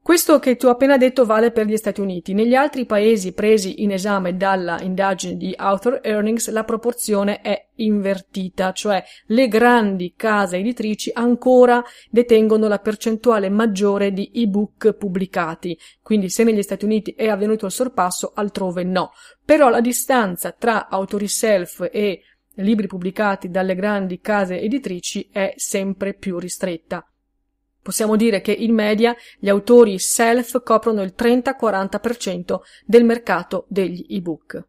Questo 0.05 0.41
che 0.41 0.57
ti 0.57 0.67
ho 0.67 0.71
appena 0.71 0.97
detto 0.97 1.25
vale 1.25 1.53
per 1.53 1.67
gli 1.67 1.77
Stati 1.77 2.01
Uniti. 2.01 2.35
Negli 2.35 2.57
altri 2.57 2.87
paesi 2.87 3.33
presi 3.33 3.85
in 3.85 3.93
esame 3.93 4.37
dalla 4.37 4.81
indagine 4.81 5.37
di 5.37 5.55
Author 5.57 6.01
Earnings 6.03 6.51
la 6.51 6.65
proporzione 6.65 7.41
è 7.41 7.69
invertita, 7.77 8.73
cioè 8.73 9.01
le 9.27 9.47
grandi 9.47 10.15
case 10.17 10.57
editrici 10.57 11.13
ancora 11.15 11.81
detengono 12.11 12.67
la 12.67 12.81
percentuale 12.81 13.49
maggiore 13.49 14.13
di 14.13 14.29
ebook 14.35 14.93
pubblicati. 14.95 15.79
Quindi 16.03 16.31
se 16.31 16.43
negli 16.43 16.63
Stati 16.63 16.85
Uniti 16.85 17.13
è 17.13 17.29
avvenuto 17.29 17.67
il 17.67 17.73
sorpasso, 17.73 18.33
altrove 18.35 18.83
no. 18.83 19.13
Però 19.45 19.69
la 19.69 19.81
distanza 19.81 20.51
tra 20.51 20.89
autori 20.89 21.29
self 21.29 21.89
e 21.93 22.23
libri 22.57 22.89
pubblicati 22.89 23.51
dalle 23.51 23.77
grandi 23.77 24.21
case 24.21 24.61
editrici 24.61 25.29
è 25.31 25.55
sempre 25.55 26.13
più 26.13 26.41
ristretta. 26.41 27.07
Possiamo 27.83 28.15
dire 28.15 28.41
che 28.41 28.53
in 28.53 28.75
media 28.75 29.15
gli 29.39 29.49
autori 29.49 29.99
self 29.99 30.63
coprono 30.63 31.03
il 31.03 31.15
30-40% 31.19 32.61
del 32.87 33.05
mercato 33.05 33.67
degli 33.69 34.07
ebook. 34.09 34.65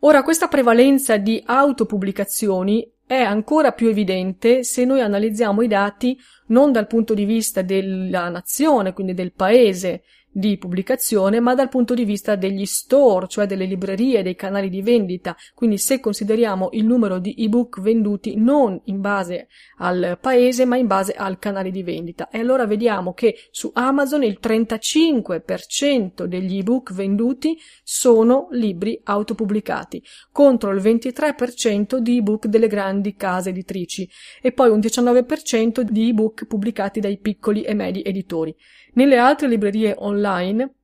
Ora, 0.00 0.22
questa 0.22 0.48
prevalenza 0.48 1.16
di 1.16 1.40
autopubblicazioni 1.44 2.92
è 3.06 3.20
ancora 3.20 3.70
più 3.70 3.88
evidente 3.88 4.64
se 4.64 4.84
noi 4.84 5.00
analizziamo 5.00 5.62
i 5.62 5.68
dati 5.68 6.18
non 6.48 6.72
dal 6.72 6.88
punto 6.88 7.14
di 7.14 7.24
vista 7.24 7.62
della 7.62 8.28
nazione, 8.28 8.92
quindi 8.92 9.14
del 9.14 9.32
paese 9.32 10.02
di 10.36 10.58
pubblicazione, 10.58 11.40
ma 11.40 11.54
dal 11.54 11.70
punto 11.70 11.94
di 11.94 12.04
vista 12.04 12.36
degli 12.36 12.66
store, 12.66 13.26
cioè 13.26 13.46
delle 13.46 13.64
librerie, 13.64 14.22
dei 14.22 14.34
canali 14.34 14.68
di 14.68 14.82
vendita. 14.82 15.34
Quindi 15.54 15.78
se 15.78 15.98
consideriamo 15.98 16.68
il 16.72 16.84
numero 16.84 17.18
di 17.18 17.34
ebook 17.38 17.80
venduti 17.80 18.36
non 18.36 18.78
in 18.84 19.00
base 19.00 19.48
al 19.78 20.18
paese, 20.20 20.66
ma 20.66 20.76
in 20.76 20.86
base 20.86 21.14
al 21.14 21.38
canale 21.38 21.70
di 21.70 21.82
vendita. 21.82 22.28
E 22.28 22.40
allora 22.40 22.66
vediamo 22.66 23.14
che 23.14 23.34
su 23.50 23.70
Amazon 23.72 24.24
il 24.24 24.38
35% 24.38 26.24
degli 26.24 26.58
ebook 26.58 26.92
venduti 26.92 27.58
sono 27.82 28.48
libri 28.50 29.00
autopubblicati, 29.04 30.02
contro 30.32 30.70
il 30.70 30.82
23% 30.82 31.96
di 31.96 32.18
ebook 32.18 32.46
delle 32.46 32.68
grandi 32.68 33.14
case 33.14 33.48
editrici 33.48 34.06
e 34.42 34.52
poi 34.52 34.68
un 34.68 34.80
19% 34.80 35.80
di 35.80 36.10
ebook 36.10 36.44
pubblicati 36.44 37.00
dai 37.00 37.16
piccoli 37.16 37.62
e 37.62 37.72
medi 37.72 38.02
editori. 38.04 38.54
Nelle 38.96 39.18
altre 39.18 39.46
librerie 39.46 39.94
online, 39.98 40.74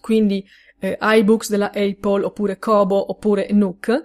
quindi 0.00 0.44
eh, 0.80 0.98
iBooks 1.00 1.48
della 1.48 1.70
Apple 1.72 2.24
oppure 2.24 2.58
Kobo 2.58 3.10
oppure 3.10 3.52
Nook, 3.52 4.02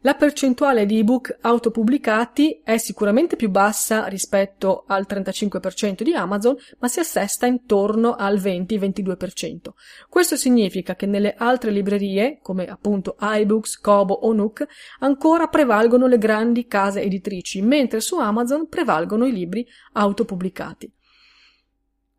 la 0.00 0.14
percentuale 0.14 0.84
di 0.84 0.98
ebook 0.98 1.38
autopubblicati 1.40 2.60
è 2.62 2.76
sicuramente 2.76 3.34
più 3.34 3.48
bassa 3.48 4.06
rispetto 4.08 4.84
al 4.86 5.06
35% 5.08 6.02
di 6.02 6.12
Amazon, 6.12 6.54
ma 6.78 6.86
si 6.86 7.00
assesta 7.00 7.46
intorno 7.46 8.14
al 8.14 8.36
20-22%. 8.36 9.70
Questo 10.08 10.36
significa 10.36 10.94
che 10.96 11.06
nelle 11.06 11.34
altre 11.34 11.70
librerie, 11.70 12.40
come 12.42 12.66
appunto 12.66 13.16
iBooks, 13.18 13.80
Kobo 13.80 14.12
o 14.12 14.32
Nook, 14.34 14.66
ancora 15.00 15.46
prevalgono 15.46 16.06
le 16.06 16.18
grandi 16.18 16.66
case 16.66 17.00
editrici, 17.00 17.62
mentre 17.62 18.00
su 18.00 18.18
Amazon 18.18 18.68
prevalgono 18.68 19.24
i 19.24 19.32
libri 19.32 19.66
autopubblicati. 19.94 20.92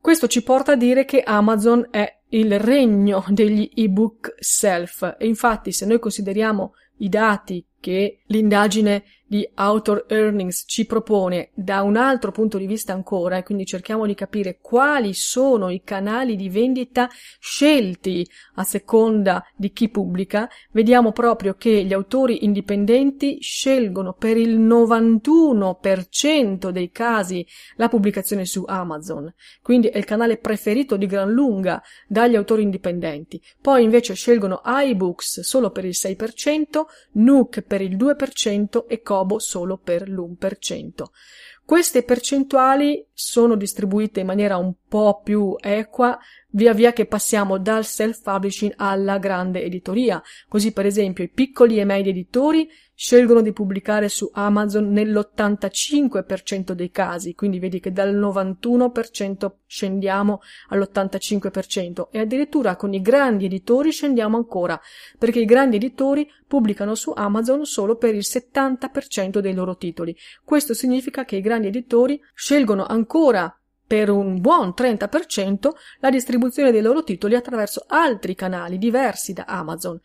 Questo 0.08 0.28
ci 0.28 0.42
porta 0.42 0.72
a 0.72 0.76
dire 0.78 1.04
che 1.04 1.20
Amazon 1.22 1.90
è 1.92 2.22
il 2.30 2.58
regno 2.62 3.26
degli 3.28 3.70
ebook 3.76 4.36
self. 4.40 5.18
E 5.20 5.28
infatti 5.28 5.74
se 5.74 5.86
noi 5.86 6.00
consideriamo 6.00 6.76
i 7.00 7.10
dati 7.10 7.62
che 7.88 8.20
l'indagine 8.26 9.06
di 9.28 9.48
Author 9.56 10.06
Earnings 10.08 10.64
ci 10.68 10.86
propone 10.86 11.50
da 11.54 11.82
un 11.82 11.98
altro 11.98 12.32
punto 12.32 12.58
di 12.58 12.66
vista 12.66 12.94
ancora 12.94 13.36
e 13.38 13.44
quindi 13.44 13.66
cerchiamo 13.66 14.06
di 14.06 14.16
capire 14.16 14.60
quali 14.62 15.14
sono 15.14 15.70
i 15.70 15.82
canali 15.84 16.38
di 16.38 16.48
vendita 16.50 17.10
scelti 17.40 18.26
a 18.56 18.64
seconda 18.64 19.46
di 19.56 19.72
chi 19.74 19.90
pubblica, 19.90 20.50
vediamo 20.72 21.12
proprio 21.12 21.56
che 21.56 21.84
gli 21.84 21.94
autori 21.94 22.46
indipendenti 22.46 23.40
scelgono 23.42 24.14
per 24.14 24.38
il 24.38 24.58
91% 24.60 26.70
dei 26.70 26.92
casi 26.92 27.46
la 27.76 27.90
pubblicazione 27.90 28.46
su 28.46 28.64
Amazon, 28.66 29.34
quindi 29.62 29.88
è 29.88 29.98
il 29.98 30.06
canale 30.06 30.38
preferito 30.38 30.96
di 30.96 31.06
gran 31.06 31.30
lunga 31.32 31.84
dagli 32.08 32.36
autori 32.36 32.64
indipendenti. 32.64 33.42
Poi 33.62 33.84
invece 33.84 34.14
scelgono 34.14 34.62
iBooks 34.64 35.42
solo 35.42 35.72
per 35.72 35.84
il 35.84 35.96
6%, 35.96 36.86
Nook 37.14 37.62
per 37.78 37.82
il 37.82 37.96
2% 37.96 38.86
e 38.88 39.02
Kobo 39.02 39.38
solo 39.38 39.78
per 39.78 40.10
l'1%. 40.10 41.04
Queste 41.64 42.04
percentuali 42.04 43.06
sono 43.14 43.56
distribuite 43.56 44.22
in 44.22 44.26
maniera 44.26 44.58
un 44.58 44.74
po' 44.88 45.22
più 45.24 45.56
equa 45.60 46.18
via 46.52 46.74
via 46.74 46.94
che 46.94 47.06
passiamo 47.06 47.58
dal 47.58 47.86
self-publishing 47.86 48.74
alla 48.78 49.18
grande 49.18 49.64
editoria. 49.64 50.22
Così, 50.48 50.72
per 50.72 50.86
esempio, 50.86 51.24
i 51.24 51.30
piccoli 51.30 51.80
e 51.80 51.86
medi 51.86 52.10
editori 52.10 52.70
scelgono 52.96 53.42
di 53.42 53.54
pubblicare 53.54 54.10
su 54.10 54.28
Amazon 54.34 54.92
nell'85% 54.92 56.72
dei 56.72 56.90
casi, 56.90 57.36
quindi 57.36 57.60
vedi 57.60 57.80
che 57.80 57.92
dal 57.92 58.16
91% 58.16 59.52
scendiamo 59.68 60.42
all'85% 60.70 62.08
e 62.10 62.20
addirittura 62.20 62.76
con 62.76 62.94
i 62.94 63.02
grandi 63.02 63.46
editori 63.46 63.92
scendiamo 63.92 64.36
ancora, 64.38 64.80
perché 65.20 65.40
i 65.40 65.46
grandi 65.46 65.76
editori 65.76 66.28
pubblicano 66.48 66.96
su 66.96 67.12
Amazon 67.16 67.66
solo 67.66 67.98
per 67.98 68.16
il 68.16 68.24
70% 68.26 69.40
dei 69.40 69.54
loro 69.54 69.78
titoli. 69.78 70.16
Questo 70.44 70.74
significa 70.74 71.24
che 71.24 71.36
i 71.36 71.42
grandi 71.42 71.68
editori 71.68 72.20
scelgono 72.34 72.84
ancora 72.84 73.56
per 73.88 74.10
un 74.10 74.42
buon 74.42 74.74
30% 74.76 75.70
la 76.00 76.10
distribuzione 76.10 76.72
dei 76.72 76.82
loro 76.82 77.04
titoli 77.04 77.36
attraverso 77.36 77.86
altri 77.88 78.36
canali 78.36 78.78
diversi 78.78 79.32
da 79.34 79.46
Amazon. 79.46 80.00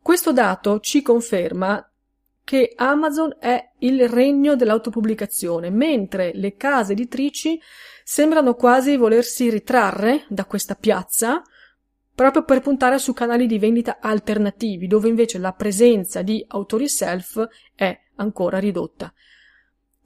Questo 0.00 0.32
dato 0.32 0.80
ci 0.80 1.02
conferma 1.02 1.86
che 2.44 2.74
Amazon 2.76 3.34
è 3.40 3.70
il 3.78 4.08
regno 4.08 4.54
dell'autopubblicazione, 4.54 5.70
mentre 5.70 6.30
le 6.34 6.56
case 6.56 6.92
editrici 6.92 7.58
sembrano 8.04 8.54
quasi 8.54 8.96
volersi 8.96 9.48
ritrarre 9.48 10.26
da 10.28 10.44
questa 10.44 10.74
piazza 10.74 11.42
proprio 12.14 12.44
per 12.44 12.60
puntare 12.60 12.98
su 12.98 13.12
canali 13.12 13.46
di 13.46 13.58
vendita 13.58 13.98
alternativi, 14.00 14.86
dove 14.86 15.08
invece 15.08 15.38
la 15.38 15.52
presenza 15.52 16.22
di 16.22 16.44
autori 16.46 16.88
self 16.88 17.44
è 17.74 17.98
ancora 18.16 18.58
ridotta. 18.58 19.12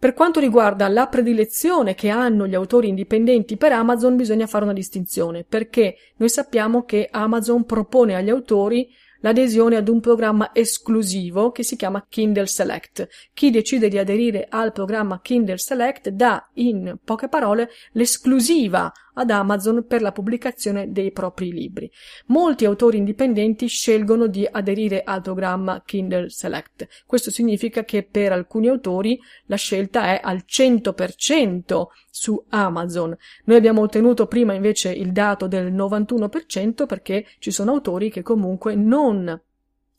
Per 0.00 0.14
quanto 0.14 0.38
riguarda 0.38 0.86
la 0.86 1.08
predilezione 1.08 1.96
che 1.96 2.08
hanno 2.08 2.46
gli 2.46 2.54
autori 2.54 2.86
indipendenti 2.86 3.56
per 3.56 3.72
Amazon, 3.72 4.14
bisogna 4.14 4.46
fare 4.46 4.62
una 4.62 4.72
distinzione, 4.72 5.42
perché 5.42 5.96
noi 6.18 6.28
sappiamo 6.28 6.84
che 6.84 7.08
Amazon 7.10 7.64
propone 7.64 8.14
agli 8.14 8.30
autori 8.30 8.88
l'adesione 9.20 9.74
ad 9.74 9.88
un 9.88 9.98
programma 9.98 10.50
esclusivo 10.54 11.50
che 11.50 11.64
si 11.64 11.74
chiama 11.74 12.06
Kindle 12.08 12.46
Select. 12.46 13.08
Chi 13.34 13.50
decide 13.50 13.88
di 13.88 13.98
aderire 13.98 14.46
al 14.48 14.70
programma 14.70 15.20
Kindle 15.20 15.58
Select 15.58 16.10
dà, 16.10 16.48
in 16.54 16.96
poche 17.04 17.28
parole, 17.28 17.68
l'esclusiva 17.92 18.92
ad 19.18 19.30
Amazon 19.30 19.84
per 19.86 20.00
la 20.00 20.12
pubblicazione 20.12 20.92
dei 20.92 21.12
propri 21.12 21.52
libri. 21.52 21.90
Molti 22.26 22.64
autori 22.64 22.98
indipendenti 22.98 23.66
scelgono 23.66 24.26
di 24.26 24.48
aderire 24.50 25.02
al 25.02 25.22
programma 25.22 25.82
Kindle 25.84 26.30
Select. 26.30 26.86
Questo 27.06 27.30
significa 27.30 27.84
che 27.84 28.04
per 28.04 28.32
alcuni 28.32 28.68
autori 28.68 29.18
la 29.46 29.56
scelta 29.56 30.04
è 30.04 30.20
al 30.22 30.44
100% 30.46 31.86
su 32.10 32.44
Amazon. 32.50 33.16
Noi 33.44 33.56
abbiamo 33.56 33.82
ottenuto 33.82 34.26
prima 34.26 34.54
invece 34.54 34.90
il 34.90 35.12
dato 35.12 35.46
del 35.46 35.72
91% 35.72 36.86
perché 36.86 37.26
ci 37.38 37.50
sono 37.50 37.72
autori 37.72 38.10
che 38.10 38.22
comunque 38.22 38.74
non 38.74 39.40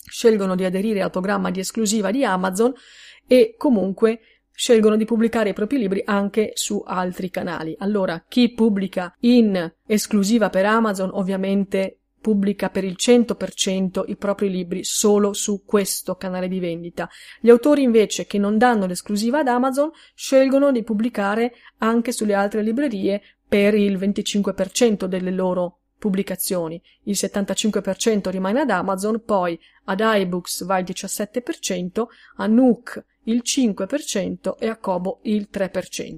scelgono 0.10 0.56
di 0.56 0.66
aderire 0.66 1.02
al 1.02 1.12
programma 1.12 1.52
di 1.52 1.60
esclusiva 1.60 2.10
di 2.12 2.24
Amazon 2.24 2.74
e 3.28 3.54
comunque 3.58 4.20
scelgono 4.60 4.98
di 4.98 5.06
pubblicare 5.06 5.52
i 5.52 5.54
propri 5.54 5.78
libri 5.78 6.02
anche 6.04 6.52
su 6.54 6.84
altri 6.86 7.30
canali. 7.30 7.74
Allora, 7.80 8.26
chi 8.28 8.52
pubblica 8.52 9.16
in 9.22 9.74
esclusiva 9.86 10.50
per 10.50 10.66
Amazon 10.66 11.12
ovviamente 11.14 12.00
pubblica 12.20 12.70
per 12.70 12.84
il 12.84 12.98
100% 13.00 14.04
i 14.08 14.18
propri 14.18 14.50
libri 14.50 14.84
solo 14.84 15.32
su 15.32 15.64
questo 15.64 16.16
canale 16.16 16.50
di 16.50 16.60
vendita. 16.60 17.08
Gli 17.40 17.50
autori 17.50 17.84
invece 17.84 18.26
che 18.26 18.38
non 18.38 18.58
danno 18.58 18.86
l'esclusiva 18.86 19.40
ad 19.40 19.48
Amazon 19.48 19.92
scelgono 20.14 20.74
di 20.74 20.84
pubblicare 20.84 21.54
anche 21.78 22.12
sulle 22.12 22.34
altre 22.34 22.62
librerie 22.62 23.22
per 23.48 23.76
il 23.76 23.98
25% 23.98 25.06
delle 25.06 25.32
loro 25.32 25.84
pubblicazioni. 25.98 26.82
Il 27.04 27.16
75% 27.18 28.30
rimane 28.30 28.60
ad 28.60 28.72
Amazon, 28.72 29.24
poi 29.24 29.58
ad 29.86 30.02
iBooks 30.04 30.66
va 30.66 30.80
il 30.80 30.86
17%, 30.86 32.04
a 32.36 32.46
Nook 32.46 33.06
il 33.24 33.42
5% 33.44 34.56
e 34.58 34.68
a 34.68 34.78
Kobo 34.78 35.20
il 35.24 35.50
3%. 35.52 36.18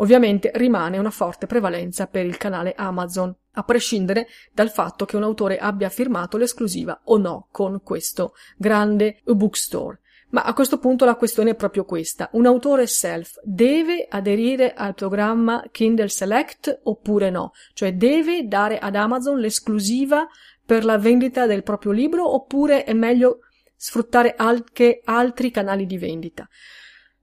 Ovviamente 0.00 0.50
rimane 0.54 0.98
una 0.98 1.10
forte 1.10 1.46
prevalenza 1.46 2.06
per 2.06 2.24
il 2.24 2.36
canale 2.36 2.74
Amazon, 2.76 3.34
a 3.52 3.62
prescindere 3.64 4.28
dal 4.52 4.70
fatto 4.70 5.04
che 5.04 5.16
un 5.16 5.24
autore 5.24 5.58
abbia 5.58 5.88
firmato 5.88 6.36
l'esclusiva 6.36 7.00
o 7.04 7.18
no 7.18 7.48
con 7.50 7.80
questo 7.82 8.34
grande 8.56 9.20
bookstore. 9.24 10.00
Ma 10.30 10.42
a 10.42 10.52
questo 10.52 10.78
punto 10.78 11.06
la 11.06 11.16
questione 11.16 11.50
è 11.50 11.54
proprio 11.54 11.84
questa. 11.84 12.28
Un 12.32 12.44
autore 12.44 12.86
self 12.86 13.40
deve 13.42 14.06
aderire 14.08 14.74
al 14.74 14.94
programma 14.94 15.64
Kindle 15.72 16.08
Select 16.08 16.80
oppure 16.84 17.30
no? 17.30 17.52
Cioè 17.72 17.94
deve 17.94 18.46
dare 18.46 18.78
ad 18.78 18.94
Amazon 18.94 19.38
l'esclusiva 19.38 20.28
per 20.64 20.84
la 20.84 20.98
vendita 20.98 21.46
del 21.46 21.62
proprio 21.62 21.92
libro 21.92 22.34
oppure 22.34 22.84
è 22.84 22.92
meglio 22.92 23.38
sfruttare 23.78 24.34
anche 24.36 25.00
altri 25.04 25.50
canali 25.52 25.86
di 25.86 25.96
vendita. 25.96 26.46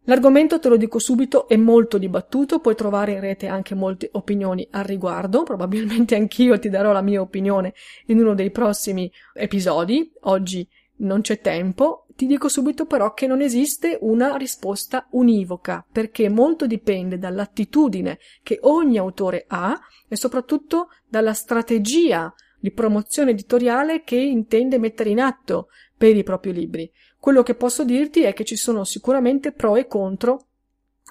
L'argomento, 0.08 0.60
te 0.60 0.70
lo 0.70 0.78
dico 0.78 1.00
subito, 1.00 1.48
è 1.48 1.58
molto 1.58 1.98
dibattuto, 1.98 2.60
puoi 2.60 2.76
trovare 2.76 3.14
in 3.14 3.20
rete 3.20 3.48
anche 3.48 3.74
molte 3.74 4.10
opinioni 4.14 4.66
al 4.72 4.84
riguardo, 4.84 5.44
probabilmente 5.44 6.14
anch'io 6.16 6.58
ti 6.60 6.70
darò 6.70 6.92
la 6.92 7.02
mia 7.02 7.22
opinione 7.22 7.74
in 8.08 8.20
uno 8.20 8.36
dei 8.36 8.52
prossimi 8.52 9.12
episodi, 9.34 10.12
oggi 10.22 10.68
non 10.98 11.22
c'è 11.22 11.42
tempo, 11.42 12.06
ti 12.16 12.28
dico 12.28 12.48
subito 12.48 12.86
però 12.86 13.14
che 13.14 13.28
non 13.28 13.42
esiste 13.42 13.98
una 14.02 14.38
risposta 14.38 15.08
univoca, 15.12 15.84
perché 15.92 16.30
molto 16.30 16.68
dipende 16.68 17.18
dall'attitudine 17.18 18.20
che 18.44 18.60
ogni 18.62 18.98
autore 18.98 19.46
ha 19.48 19.78
e 20.08 20.16
soprattutto 20.16 20.90
dalla 21.10 21.34
strategia 21.34 22.34
di 22.60 22.72
promozione 22.72 23.32
editoriale 23.32 24.04
che 24.04 24.16
intende 24.16 24.78
mettere 24.78 25.10
in 25.10 25.20
atto 25.20 25.68
per 25.98 26.16
i 26.16 26.24
propri 26.24 26.54
libri. 26.54 26.92
Quello 27.20 27.44
che 27.44 27.56
posso 27.56 27.84
dirti 27.84 28.24
è 28.24 28.34
che 28.34 28.46
ci 28.46 28.56
sono 28.56 28.84
sicuramente 28.84 29.52
pro 29.52 29.76
e 29.76 29.88
contro 29.88 30.48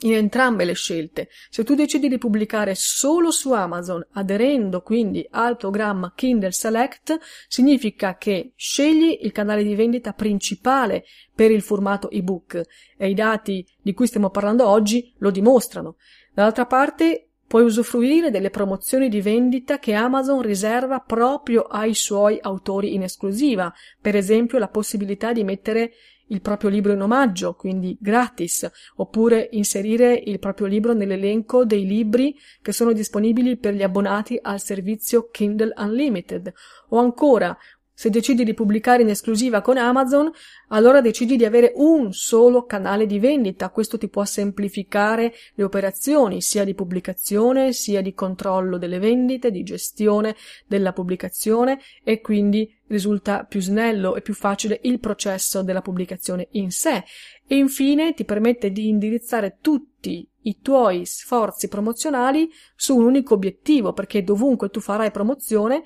in 0.00 0.14
entrambe 0.14 0.64
le 0.64 0.74
scelte. 0.74 1.28
Se 1.50 1.62
tu 1.62 1.74
decidi 1.74 2.08
di 2.08 2.18
pubblicare 2.18 2.74
solo 2.74 3.30
su 3.30 3.52
Amazon, 3.52 4.04
aderendo 4.12 4.82
quindi 4.82 5.26
al 5.30 5.56
programma 5.56 6.12
Kindle 6.14 6.52
Select, 6.52 7.18
significa 7.46 8.16
che 8.16 8.52
scegli 8.56 9.20
il 9.22 9.32
canale 9.32 9.62
di 9.62 9.74
vendita 9.74 10.12
principale 10.12 11.04
per 11.34 11.50
il 11.50 11.62
formato 11.62 12.10
ebook 12.10 12.60
e 12.96 13.08
i 13.08 13.14
dati 13.14 13.66
di 13.80 13.94
cui 13.94 14.06
stiamo 14.06 14.30
parlando 14.30 14.68
oggi 14.68 15.14
lo 15.18 15.30
dimostrano. 15.30 15.96
Dall'altra 16.32 16.66
parte, 16.66 17.28
Puoi 17.54 17.66
usufruire 17.66 18.32
delle 18.32 18.50
promozioni 18.50 19.08
di 19.08 19.20
vendita 19.20 19.78
che 19.78 19.92
Amazon 19.92 20.42
riserva 20.42 20.98
proprio 20.98 21.62
ai 21.62 21.94
suoi 21.94 22.36
autori 22.42 22.94
in 22.94 23.04
esclusiva, 23.04 23.72
per 24.00 24.16
esempio 24.16 24.58
la 24.58 24.66
possibilità 24.66 25.32
di 25.32 25.44
mettere 25.44 25.92
il 26.28 26.40
proprio 26.40 26.68
libro 26.68 26.92
in 26.92 27.00
omaggio, 27.00 27.54
quindi 27.54 27.96
gratis, 28.00 28.68
oppure 28.96 29.50
inserire 29.52 30.14
il 30.14 30.40
proprio 30.40 30.66
libro 30.66 30.94
nell'elenco 30.94 31.64
dei 31.64 31.86
libri 31.86 32.36
che 32.60 32.72
sono 32.72 32.92
disponibili 32.92 33.56
per 33.56 33.74
gli 33.74 33.84
abbonati 33.84 34.36
al 34.42 34.60
servizio 34.60 35.28
Kindle 35.30 35.74
Unlimited, 35.76 36.52
o 36.88 36.98
ancora 36.98 37.56
se 37.94 38.10
decidi 38.10 38.42
di 38.42 38.54
pubblicare 38.54 39.02
in 39.02 39.08
esclusiva 39.08 39.60
con 39.60 39.76
Amazon, 39.76 40.30
allora 40.68 41.00
decidi 41.00 41.36
di 41.36 41.44
avere 41.44 41.72
un 41.76 42.12
solo 42.12 42.64
canale 42.64 43.06
di 43.06 43.20
vendita. 43.20 43.70
Questo 43.70 43.98
ti 43.98 44.08
può 44.08 44.24
semplificare 44.24 45.32
le 45.54 45.62
operazioni 45.62 46.42
sia 46.42 46.64
di 46.64 46.74
pubblicazione, 46.74 47.72
sia 47.72 48.02
di 48.02 48.12
controllo 48.12 48.78
delle 48.78 48.98
vendite, 48.98 49.52
di 49.52 49.62
gestione 49.62 50.34
della 50.66 50.92
pubblicazione 50.92 51.78
e 52.02 52.20
quindi 52.20 52.68
risulta 52.88 53.44
più 53.44 53.60
snello 53.60 54.16
e 54.16 54.22
più 54.22 54.34
facile 54.34 54.80
il 54.82 54.98
processo 54.98 55.62
della 55.62 55.80
pubblicazione 55.80 56.48
in 56.52 56.70
sé. 56.70 57.04
E 57.46 57.56
infine 57.56 58.12
ti 58.12 58.24
permette 58.24 58.72
di 58.72 58.88
indirizzare 58.88 59.58
tutti 59.60 60.28
i 60.46 60.58
tuoi 60.60 61.06
sforzi 61.06 61.68
promozionali 61.68 62.50
su 62.74 62.96
un 62.96 63.04
unico 63.04 63.34
obiettivo, 63.34 63.92
perché 63.92 64.22
dovunque 64.22 64.68
tu 64.68 64.80
farai 64.80 65.10
promozione 65.10 65.84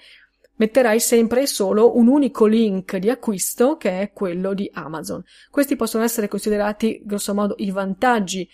metterai 0.59 1.01
sempre 1.01 1.43
e 1.43 1.47
solo 1.47 1.97
un 1.97 2.07
unico 2.07 2.47
link 2.47 2.97
di 2.99 3.11
acquisto 3.11 3.77
che 3.77 4.01
è 4.01 4.13
quello 4.13 4.55
di 4.55 4.71
Amazon. 4.73 5.25
Questi 5.51 5.77
possono 5.77 6.05
essere 6.05 6.29
considerati 6.29 7.01
grossomodo 7.05 7.55
i 7.59 7.71
vantaggi 7.71 8.49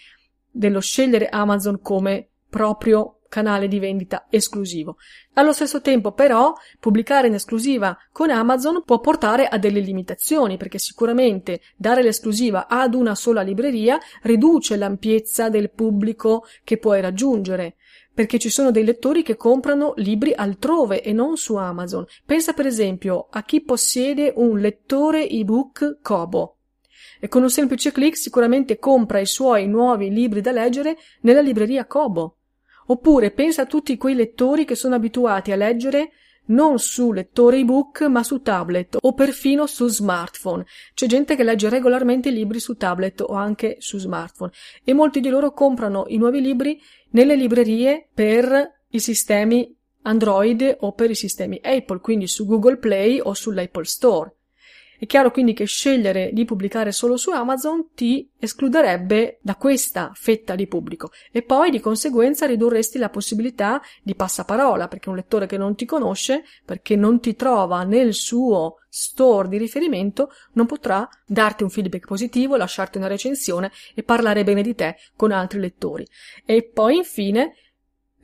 dello 0.50 0.80
scegliere 0.80 1.28
Amazon 1.28 1.80
come 1.80 2.28
proprio 2.48 3.18
canale 3.34 3.66
di 3.66 3.80
vendita 3.80 4.26
esclusivo. 4.30 4.96
Allo 5.32 5.52
stesso 5.52 5.80
tempo, 5.80 6.12
però, 6.12 6.52
pubblicare 6.78 7.26
in 7.26 7.34
esclusiva 7.34 7.98
con 8.12 8.30
Amazon 8.30 8.84
può 8.84 9.00
portare 9.00 9.48
a 9.48 9.58
delle 9.58 9.80
limitazioni, 9.80 10.56
perché 10.56 10.78
sicuramente 10.78 11.60
dare 11.74 12.00
l'esclusiva 12.00 12.68
ad 12.68 12.94
una 12.94 13.16
sola 13.16 13.42
libreria 13.42 13.98
riduce 14.22 14.76
l'ampiezza 14.76 15.48
del 15.48 15.72
pubblico 15.72 16.44
che 16.62 16.78
puoi 16.78 17.00
raggiungere 17.00 17.74
perché 18.14 18.38
ci 18.38 18.48
sono 18.48 18.70
dei 18.70 18.84
lettori 18.84 19.22
che 19.22 19.36
comprano 19.36 19.92
libri 19.96 20.32
altrove 20.32 21.02
e 21.02 21.12
non 21.12 21.36
su 21.36 21.56
Amazon. 21.56 22.06
Pensa 22.24 22.52
per 22.52 22.66
esempio 22.66 23.26
a 23.30 23.42
chi 23.42 23.62
possiede 23.62 24.32
un 24.36 24.60
lettore 24.60 25.28
ebook 25.28 25.98
Kobo 26.00 26.58
e 27.20 27.28
con 27.28 27.42
un 27.42 27.50
semplice 27.50 27.90
clic 27.90 28.16
sicuramente 28.16 28.78
compra 28.78 29.18
i 29.18 29.26
suoi 29.26 29.66
nuovi 29.66 30.10
libri 30.10 30.40
da 30.40 30.52
leggere 30.52 30.96
nella 31.22 31.40
libreria 31.40 31.86
Kobo. 31.86 32.36
Oppure 32.86 33.30
pensa 33.30 33.62
a 33.62 33.66
tutti 33.66 33.96
quei 33.96 34.14
lettori 34.14 34.64
che 34.64 34.74
sono 34.74 34.94
abituati 34.94 35.50
a 35.50 35.56
leggere 35.56 36.12
non 36.46 36.78
su 36.78 37.12
lettore 37.12 37.58
ebook 37.58 38.02
ma 38.02 38.22
su 38.22 38.40
tablet 38.40 38.98
o 39.00 39.14
perfino 39.14 39.66
su 39.66 39.86
smartphone. 39.88 40.64
C'è 40.94 41.06
gente 41.06 41.36
che 41.36 41.44
legge 41.44 41.68
regolarmente 41.68 42.30
libri 42.30 42.60
su 42.60 42.76
tablet 42.76 43.20
o 43.20 43.34
anche 43.34 43.76
su 43.78 43.98
smartphone 43.98 44.52
e 44.84 44.92
molti 44.92 45.20
di 45.20 45.28
loro 45.28 45.52
comprano 45.52 46.04
i 46.08 46.18
nuovi 46.18 46.40
libri 46.40 46.80
nelle 47.10 47.36
librerie 47.36 48.08
per 48.12 48.82
i 48.88 49.00
sistemi 49.00 49.76
Android 50.02 50.76
o 50.80 50.92
per 50.92 51.10
i 51.10 51.14
sistemi 51.14 51.58
Apple, 51.62 52.00
quindi 52.00 52.26
su 52.26 52.46
Google 52.46 52.76
Play 52.76 53.20
o 53.22 53.32
sull'Apple 53.32 53.84
Store. 53.84 54.33
È 55.04 55.06
chiaro 55.06 55.30
quindi 55.30 55.52
che 55.52 55.66
scegliere 55.66 56.30
di 56.32 56.46
pubblicare 56.46 56.90
solo 56.90 57.18
su 57.18 57.28
Amazon 57.30 57.88
ti 57.94 58.26
escluderebbe 58.38 59.38
da 59.42 59.54
questa 59.56 60.12
fetta 60.14 60.54
di 60.54 60.66
pubblico 60.66 61.10
e 61.30 61.42
poi 61.42 61.68
di 61.68 61.78
conseguenza 61.78 62.46
ridurresti 62.46 62.96
la 62.96 63.10
possibilità 63.10 63.82
di 64.02 64.14
passaparola 64.14 64.88
perché 64.88 65.10
un 65.10 65.16
lettore 65.16 65.44
che 65.44 65.58
non 65.58 65.74
ti 65.74 65.84
conosce, 65.84 66.44
perché 66.64 66.96
non 66.96 67.20
ti 67.20 67.36
trova 67.36 67.82
nel 67.82 68.14
suo 68.14 68.78
store 68.88 69.48
di 69.48 69.58
riferimento, 69.58 70.30
non 70.52 70.64
potrà 70.64 71.06
darti 71.26 71.64
un 71.64 71.68
feedback 71.68 72.06
positivo, 72.06 72.56
lasciarti 72.56 72.96
una 72.96 73.06
recensione 73.06 73.70
e 73.94 74.02
parlare 74.04 74.42
bene 74.42 74.62
di 74.62 74.74
te 74.74 74.96
con 75.16 75.32
altri 75.32 75.60
lettori. 75.60 76.06
E 76.46 76.62
poi 76.62 76.96
infine 76.96 77.56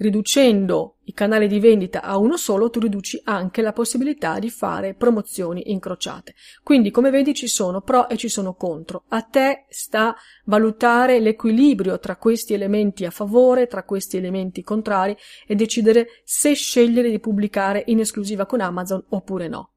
Riducendo 0.01 0.97
i 1.05 1.13
canali 1.13 1.47
di 1.47 1.61
vendita 1.61 2.01
a 2.01 2.17
uno 2.17 2.39
solo, 2.39 2.71
tu 2.71 2.81
riduci 2.81 3.21
anche 3.25 3.61
la 3.61 3.75
possibilità 3.75 4.39
di 4.39 4.49
fare 4.49 4.95
promozioni 4.95 5.71
incrociate. 5.73 6.35
Quindi, 6.63 6.91
come 6.91 7.11
vedi, 7.11 7.35
ci 7.35 7.47
sono 7.47 7.83
pro 7.83 8.09
e 8.09 8.17
ci 8.17 8.31
sono 8.31 8.55
contro. 8.55 9.05
A 9.09 9.21
te 9.21 9.67
sta 9.69 10.17
valutare 10.47 11.21
l'equilibrio 11.21 11.99
tra 11.99 12.17
questi 12.17 12.55
elementi 12.55 13.05
a 13.05 13.11
favore, 13.11 13.67
tra 13.67 13.83
questi 13.83 14.17
elementi 14.17 14.63
contrari 14.63 15.15
e 15.47 15.55
decidere 15.55 16.23
se 16.25 16.55
scegliere 16.55 17.11
di 17.11 17.21
pubblicare 17.21 17.83
in 17.89 18.01
esclusiva 18.01 18.47
con 18.47 18.63
Amazon 18.63 19.05
oppure 19.11 19.49
no. 19.49 19.73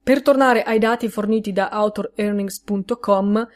Per 0.00 0.22
tornare 0.22 0.62
ai 0.62 0.78
dati 0.78 1.08
forniti 1.08 1.52
da 1.52 1.70
autorearnings.com, 1.70 3.48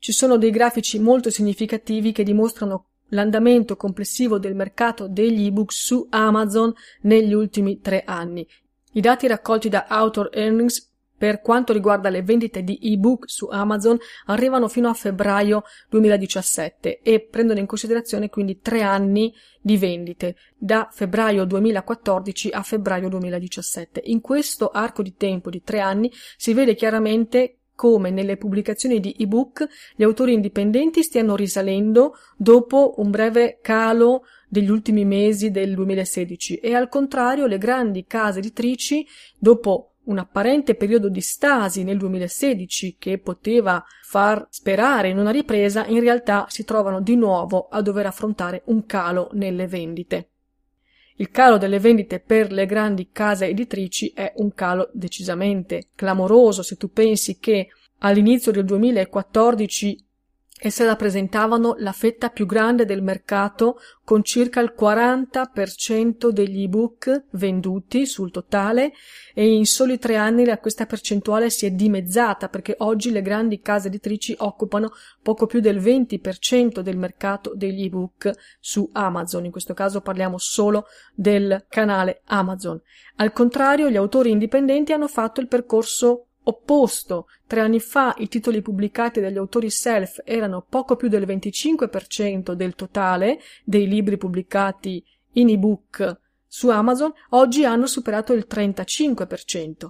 ci 0.00 0.10
sono 0.10 0.36
dei 0.36 0.50
grafici 0.50 0.98
molto 0.98 1.30
significativi 1.30 2.10
che 2.10 2.24
dimostrano 2.24 2.89
l'andamento 3.10 3.76
complessivo 3.76 4.38
del 4.38 4.54
mercato 4.54 5.06
degli 5.08 5.46
ebook 5.46 5.72
su 5.72 6.06
Amazon 6.10 6.72
negli 7.02 7.32
ultimi 7.32 7.80
tre 7.80 8.02
anni. 8.04 8.46
I 8.92 9.00
dati 9.00 9.26
raccolti 9.26 9.68
da 9.68 9.86
Author 9.86 10.30
Earnings 10.32 10.88
per 11.20 11.42
quanto 11.42 11.74
riguarda 11.74 12.08
le 12.08 12.22
vendite 12.22 12.64
di 12.64 12.78
ebook 12.80 13.28
su 13.28 13.46
Amazon 13.50 13.98
arrivano 14.24 14.68
fino 14.68 14.88
a 14.88 14.94
febbraio 14.94 15.64
2017 15.90 17.00
e 17.02 17.20
prendono 17.20 17.58
in 17.58 17.66
considerazione 17.66 18.30
quindi 18.30 18.60
tre 18.60 18.80
anni 18.80 19.30
di 19.60 19.76
vendite 19.76 20.36
da 20.56 20.88
febbraio 20.90 21.44
2014 21.44 22.48
a 22.52 22.62
febbraio 22.62 23.10
2017. 23.10 24.00
In 24.06 24.22
questo 24.22 24.70
arco 24.70 25.02
di 25.02 25.14
tempo 25.14 25.50
di 25.50 25.62
tre 25.62 25.80
anni 25.80 26.10
si 26.38 26.54
vede 26.54 26.74
chiaramente 26.74 27.59
come 27.80 28.10
nelle 28.10 28.36
pubblicazioni 28.36 29.00
di 29.00 29.16
ebook 29.18 29.66
gli 29.96 30.02
autori 30.02 30.34
indipendenti 30.34 31.02
stiano 31.02 31.34
risalendo 31.34 32.14
dopo 32.36 32.92
un 32.98 33.10
breve 33.10 33.58
calo 33.62 34.24
degli 34.50 34.68
ultimi 34.68 35.06
mesi 35.06 35.50
del 35.50 35.74
2016 35.76 36.56
e 36.56 36.74
al 36.74 36.90
contrario 36.90 37.46
le 37.46 37.56
grandi 37.56 38.04
case 38.04 38.40
editrici 38.40 39.06
dopo 39.38 39.94
un 40.04 40.18
apparente 40.18 40.74
periodo 40.74 41.08
di 41.08 41.22
stasi 41.22 41.82
nel 41.82 41.96
2016 41.96 42.96
che 42.98 43.18
poteva 43.18 43.82
far 44.02 44.46
sperare 44.50 45.08
in 45.08 45.16
una 45.16 45.30
ripresa, 45.30 45.86
in 45.86 46.00
realtà 46.00 46.44
si 46.50 46.64
trovano 46.64 47.00
di 47.00 47.16
nuovo 47.16 47.68
a 47.70 47.80
dover 47.80 48.04
affrontare 48.04 48.60
un 48.66 48.84
calo 48.84 49.30
nelle 49.32 49.66
vendite. 49.66 50.29
Il 51.20 51.30
calo 51.30 51.58
delle 51.58 51.78
vendite 51.78 52.18
per 52.18 52.50
le 52.50 52.64
grandi 52.64 53.10
case 53.12 53.44
editrici 53.44 54.10
è 54.14 54.32
un 54.36 54.54
calo 54.54 54.88
decisamente 54.94 55.88
clamoroso 55.94 56.62
se 56.62 56.76
tu 56.76 56.90
pensi 56.90 57.38
che 57.38 57.68
all'inizio 57.98 58.50
del 58.50 58.64
2014 58.64 60.09
Esse 60.62 60.84
rappresentavano 60.84 61.76
la 61.78 61.92
fetta 61.92 62.28
più 62.28 62.44
grande 62.44 62.84
del 62.84 63.02
mercato 63.02 63.80
con 64.04 64.22
circa 64.22 64.60
il 64.60 64.74
40% 64.78 66.28
degli 66.28 66.64
ebook 66.64 67.24
venduti 67.30 68.04
sul 68.04 68.30
totale 68.30 68.92
e 69.32 69.50
in 69.50 69.64
soli 69.64 69.98
tre 69.98 70.16
anni 70.16 70.44
questa 70.60 70.84
percentuale 70.84 71.48
si 71.48 71.64
è 71.64 71.70
dimezzata 71.70 72.50
perché 72.50 72.74
oggi 72.80 73.10
le 73.10 73.22
grandi 73.22 73.60
case 73.60 73.88
editrici 73.88 74.34
occupano 74.36 74.90
poco 75.22 75.46
più 75.46 75.60
del 75.60 75.80
20% 75.80 76.80
del 76.80 76.98
mercato 76.98 77.54
degli 77.54 77.84
ebook 77.84 78.30
su 78.60 78.86
Amazon. 78.92 79.46
In 79.46 79.50
questo 79.52 79.72
caso 79.72 80.02
parliamo 80.02 80.36
solo 80.36 80.84
del 81.14 81.64
canale 81.70 82.20
Amazon. 82.26 82.78
Al 83.16 83.32
contrario, 83.32 83.88
gli 83.88 83.96
autori 83.96 84.30
indipendenti 84.30 84.92
hanno 84.92 85.08
fatto 85.08 85.40
il 85.40 85.48
percorso 85.48 86.26
opposto. 86.44 87.26
Tre 87.46 87.60
anni 87.60 87.80
fa 87.80 88.14
i 88.18 88.28
titoli 88.28 88.62
pubblicati 88.62 89.20
dagli 89.20 89.36
autori 89.36 89.70
self 89.70 90.20
erano 90.24 90.64
poco 90.68 90.96
più 90.96 91.08
del 91.08 91.26
25% 91.26 92.52
del 92.52 92.74
totale 92.74 93.40
dei 93.64 93.86
libri 93.86 94.16
pubblicati 94.16 95.04
in 95.32 95.50
ebook 95.50 96.18
su 96.46 96.68
Amazon, 96.68 97.12
oggi 97.30 97.64
hanno 97.64 97.86
superato 97.86 98.32
il 98.32 98.46
35%. 98.48 99.86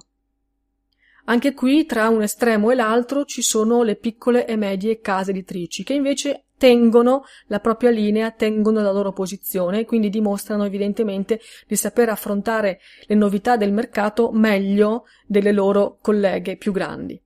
Anche 1.25 1.53
qui, 1.53 1.85
tra 1.85 2.07
un 2.09 2.21
estremo 2.21 2.71
e 2.71 2.75
l'altro, 2.75 3.25
ci 3.25 3.41
sono 3.41 3.83
le 3.83 3.95
piccole 3.95 4.45
e 4.45 4.55
medie 4.55 4.99
case 4.99 5.31
editrici, 5.31 5.83
che 5.83 5.93
invece 5.93 6.45
tengono 6.61 7.23
la 7.47 7.59
propria 7.59 7.89
linea, 7.89 8.29
tengono 8.29 8.81
la 8.81 8.91
loro 8.91 9.13
posizione, 9.13 9.83
quindi 9.83 10.11
dimostrano 10.11 10.63
evidentemente 10.63 11.39
di 11.65 11.75
saper 11.75 12.09
affrontare 12.09 12.79
le 13.07 13.15
novità 13.15 13.57
del 13.57 13.73
mercato 13.73 14.29
meglio 14.31 15.05
delle 15.25 15.53
loro 15.53 15.97
colleghe 15.99 16.57
più 16.57 16.71
grandi. 16.71 17.19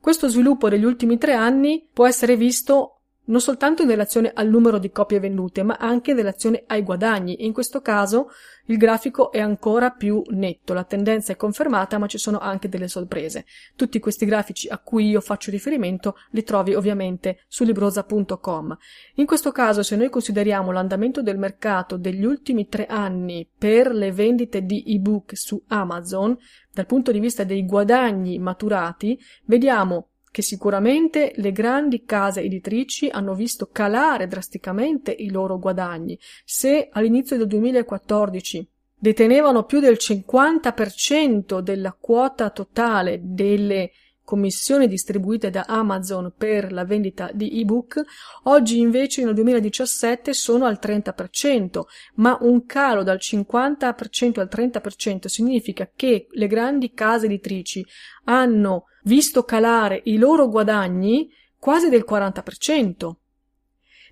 Questo 0.00 0.26
sviluppo 0.26 0.68
degli 0.68 0.82
ultimi 0.82 1.16
tre 1.16 1.32
anni 1.32 1.88
può 1.92 2.08
essere 2.08 2.34
visto 2.34 3.01
non 3.24 3.40
soltanto 3.40 3.82
in 3.82 3.88
relazione 3.88 4.32
al 4.34 4.48
numero 4.48 4.78
di 4.78 4.90
copie 4.90 5.20
vendute, 5.20 5.62
ma 5.62 5.76
anche 5.78 6.10
in 6.10 6.16
relazione 6.16 6.64
ai 6.66 6.82
guadagni. 6.82 7.44
In 7.44 7.52
questo 7.52 7.80
caso 7.80 8.30
il 8.66 8.76
grafico 8.76 9.30
è 9.30 9.40
ancora 9.40 9.90
più 9.90 10.22
netto, 10.28 10.72
la 10.72 10.84
tendenza 10.84 11.32
è 11.32 11.36
confermata, 11.36 11.98
ma 11.98 12.06
ci 12.06 12.18
sono 12.18 12.38
anche 12.38 12.68
delle 12.68 12.88
sorprese. 12.88 13.44
Tutti 13.76 13.98
questi 14.00 14.24
grafici 14.24 14.68
a 14.68 14.78
cui 14.78 15.08
io 15.08 15.20
faccio 15.20 15.50
riferimento 15.50 16.16
li 16.30 16.42
trovi 16.42 16.74
ovviamente 16.74 17.44
su 17.48 17.64
librosa.com. 17.64 18.76
In 19.14 19.26
questo 19.26 19.52
caso, 19.52 19.82
se 19.82 19.96
noi 19.96 20.10
consideriamo 20.10 20.72
l'andamento 20.72 21.22
del 21.22 21.38
mercato 21.38 21.96
degli 21.96 22.24
ultimi 22.24 22.68
tre 22.68 22.86
anni 22.86 23.48
per 23.56 23.92
le 23.92 24.12
vendite 24.12 24.64
di 24.64 24.82
ebook 24.86 25.36
su 25.36 25.62
Amazon, 25.68 26.36
dal 26.72 26.86
punto 26.86 27.12
di 27.12 27.20
vista 27.20 27.44
dei 27.44 27.66
guadagni 27.66 28.38
maturati, 28.38 29.18
vediamo 29.44 30.11
che 30.32 30.42
sicuramente 30.42 31.32
le 31.36 31.52
grandi 31.52 32.04
case 32.04 32.40
editrici 32.40 33.08
hanno 33.08 33.34
visto 33.34 33.68
calare 33.70 34.26
drasticamente 34.26 35.12
i 35.12 35.30
loro 35.30 35.58
guadagni. 35.58 36.18
Se 36.44 36.88
all'inizio 36.90 37.36
del 37.36 37.46
2014 37.46 38.66
detenevano 38.94 39.64
più 39.64 39.78
del 39.78 39.98
50% 40.00 41.60
della 41.60 41.92
quota 41.92 42.48
totale 42.48 43.20
delle 43.22 43.90
commissioni 44.24 44.88
distribuite 44.88 45.50
da 45.50 45.64
Amazon 45.66 46.32
per 46.36 46.72
la 46.72 46.84
vendita 46.84 47.30
di 47.32 47.60
ebook, 47.60 48.02
oggi 48.44 48.78
invece 48.78 49.24
nel 49.24 49.34
2017 49.34 50.32
sono 50.32 50.64
al 50.64 50.78
30%, 50.80 51.80
ma 52.14 52.38
un 52.40 52.64
calo 52.66 53.02
dal 53.02 53.18
50% 53.20 54.40
al 54.40 54.48
30% 54.50 55.26
significa 55.26 55.90
che 55.94 56.26
le 56.30 56.46
grandi 56.46 56.92
case 56.92 57.26
editrici 57.26 57.84
hanno 58.24 58.84
visto 59.04 59.42
calare 59.42 60.00
i 60.04 60.16
loro 60.16 60.48
guadagni 60.48 61.28
quasi 61.58 61.88
del 61.88 62.04
40%. 62.08 63.12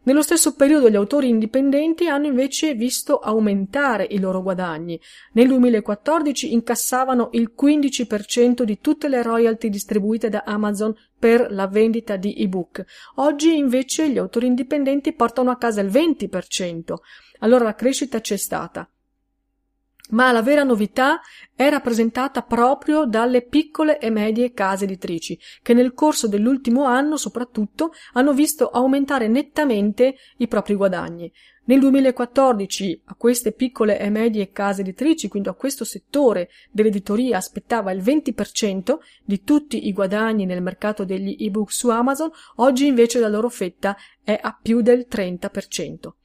Nello 0.02 0.22
stesso 0.22 0.54
periodo 0.54 0.88
gli 0.88 0.96
autori 0.96 1.28
indipendenti 1.28 2.08
hanno 2.08 2.26
invece 2.26 2.72
visto 2.72 3.18
aumentare 3.18 4.06
i 4.08 4.18
loro 4.18 4.42
guadagni. 4.42 4.98
Nel 5.32 5.48
2014 5.48 6.54
incassavano 6.54 7.28
il 7.32 7.52
15% 7.54 8.62
di 8.62 8.80
tutte 8.80 9.08
le 9.08 9.22
royalty 9.22 9.68
distribuite 9.68 10.30
da 10.30 10.44
Amazon 10.46 10.94
per 11.18 11.52
la 11.52 11.66
vendita 11.66 12.16
di 12.16 12.34
ebook. 12.38 12.82
Oggi 13.16 13.54
invece 13.54 14.08
gli 14.08 14.16
autori 14.16 14.46
indipendenti 14.46 15.12
portano 15.12 15.50
a 15.50 15.58
casa 15.58 15.82
il 15.82 15.90
20%. 15.90 16.94
Allora 17.40 17.64
la 17.64 17.74
crescita 17.74 18.20
c'è 18.20 18.36
stata 18.36 18.88
ma 20.10 20.32
la 20.32 20.42
vera 20.42 20.62
novità 20.62 21.20
è 21.54 21.68
rappresentata 21.68 22.42
proprio 22.42 23.04
dalle 23.04 23.42
piccole 23.42 23.98
e 23.98 24.10
medie 24.10 24.52
case 24.52 24.84
editrici, 24.84 25.38
che 25.62 25.74
nel 25.74 25.92
corso 25.92 26.28
dell'ultimo 26.28 26.84
anno 26.84 27.16
soprattutto 27.16 27.92
hanno 28.12 28.32
visto 28.32 28.68
aumentare 28.68 29.28
nettamente 29.28 30.14
i 30.38 30.48
propri 30.48 30.74
guadagni. 30.74 31.30
Nel 31.64 31.78
2014 31.78 33.02
a 33.04 33.14
queste 33.14 33.52
piccole 33.52 34.00
e 34.00 34.10
medie 34.10 34.50
case 34.50 34.80
editrici, 34.80 35.28
quindi 35.28 35.50
a 35.50 35.52
questo 35.52 35.84
settore 35.84 36.48
dell'editoria, 36.70 37.36
aspettava 37.36 37.92
il 37.92 38.02
20% 38.02 38.96
di 39.22 39.44
tutti 39.44 39.86
i 39.86 39.92
guadagni 39.92 40.46
nel 40.46 40.62
mercato 40.62 41.04
degli 41.04 41.36
ebook 41.38 41.70
su 41.70 41.88
Amazon, 41.90 42.30
oggi 42.56 42.86
invece 42.86 43.20
la 43.20 43.28
loro 43.28 43.48
fetta 43.48 43.96
è 44.24 44.36
a 44.40 44.58
più 44.60 44.80
del 44.80 45.06
30%. 45.08 46.19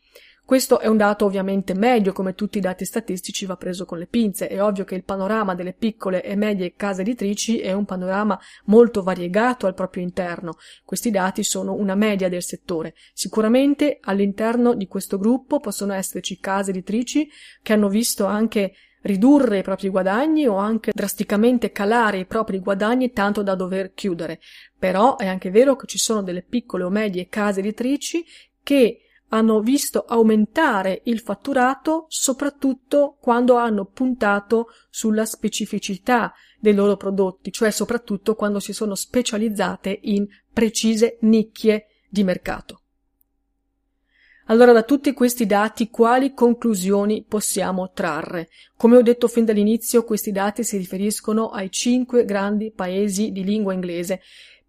Questo 0.46 0.80
è 0.80 0.86
un 0.86 0.98
dato 0.98 1.26
ovviamente 1.26 1.74
medio, 1.74 2.14
come 2.14 2.36
tutti 2.36 2.60
i 2.60 2.62
dati 2.62 2.86
statistici 2.86 3.48
va 3.48 3.56
preso 3.56 3.84
con 3.86 3.98
le 3.98 4.06
pinze. 4.06 4.48
È 4.48 4.62
ovvio 4.62 4.84
che 4.84 4.94
il 4.94 5.04
panorama 5.04 5.56
delle 5.56 5.74
piccole 5.74 6.24
e 6.24 6.36
medie 6.36 6.76
case 6.76 7.02
editrici 7.02 7.60
è 7.60 7.74
un 7.74 7.84
panorama 7.84 8.40
molto 8.66 9.02
variegato 9.02 9.66
al 9.66 9.74
proprio 9.74 10.04
interno. 10.04 10.54
Questi 10.86 11.10
dati 11.10 11.44
sono 11.44 11.74
una 11.74 11.96
media 11.96 12.30
del 12.30 12.44
settore. 12.44 12.94
Sicuramente 13.14 13.98
all'interno 14.02 14.76
di 14.76 14.88
questo 14.88 15.18
gruppo 15.18 15.60
possono 15.60 15.94
esserci 15.94 16.40
case 16.40 16.70
editrici 16.70 17.28
che 17.64 17.74
hanno 17.74 17.90
visto 17.90 18.26
anche 18.26 18.74
ridurre 19.02 19.60
i 19.60 19.64
propri 19.64 19.90
guadagni 19.90 20.46
o 20.46 20.58
anche 20.58 20.92
drasticamente 20.94 21.72
calare 21.72 22.20
i 22.20 22.26
propri 22.26 22.60
guadagni 22.60 23.12
tanto 23.12 23.42
da 23.42 23.56
dover 23.56 23.94
chiudere. 23.96 24.40
Però 24.78 25.18
è 25.18 25.26
anche 25.26 25.50
vero 25.50 25.76
che 25.76 25.88
ci 25.88 25.98
sono 25.98 26.22
delle 26.22 26.44
piccole 26.44 26.84
o 26.84 26.90
medie 26.92 27.30
case 27.30 27.62
editrici 27.62 28.24
che 28.62 29.00
hanno 29.36 29.60
visto 29.60 30.06
aumentare 30.08 31.02
il 31.06 31.20
fatturato 31.20 32.06
soprattutto 32.08 33.18
quando 33.20 33.56
hanno 33.56 33.86
puntato 33.86 34.68
sulla 34.90 35.26
specificità 35.26 36.34
dei 36.60 36.74
loro 36.74 36.96
prodotti, 36.96 37.52
cioè 37.52 37.70
soprattutto 37.70 38.36
quando 38.36 38.60
si 38.60 38.72
sono 38.72 38.96
specializzate 38.96 40.00
in 40.04 40.26
precise 40.52 41.18
nicchie 41.22 41.88
di 42.10 42.24
mercato. 42.24 42.80
Allora, 44.48 44.72
da 44.72 44.84
tutti 44.84 45.12
questi 45.14 45.48
dati, 45.48 45.90
quali 45.90 46.34
conclusioni 46.34 47.26
possiamo 47.28 47.92
trarre? 47.92 48.50
Come 48.78 48.96
ho 48.96 49.02
detto 49.02 49.28
fin 49.28 49.44
dall'inizio, 49.44 50.04
questi 50.04 50.32
dati 50.32 50.64
si 50.64 50.78
riferiscono 50.78 51.50
ai 51.50 51.72
cinque 51.72 52.26
grandi 52.26 52.72
paesi 52.72 53.32
di 53.32 53.44
lingua 53.44 53.74
inglese 53.74 54.22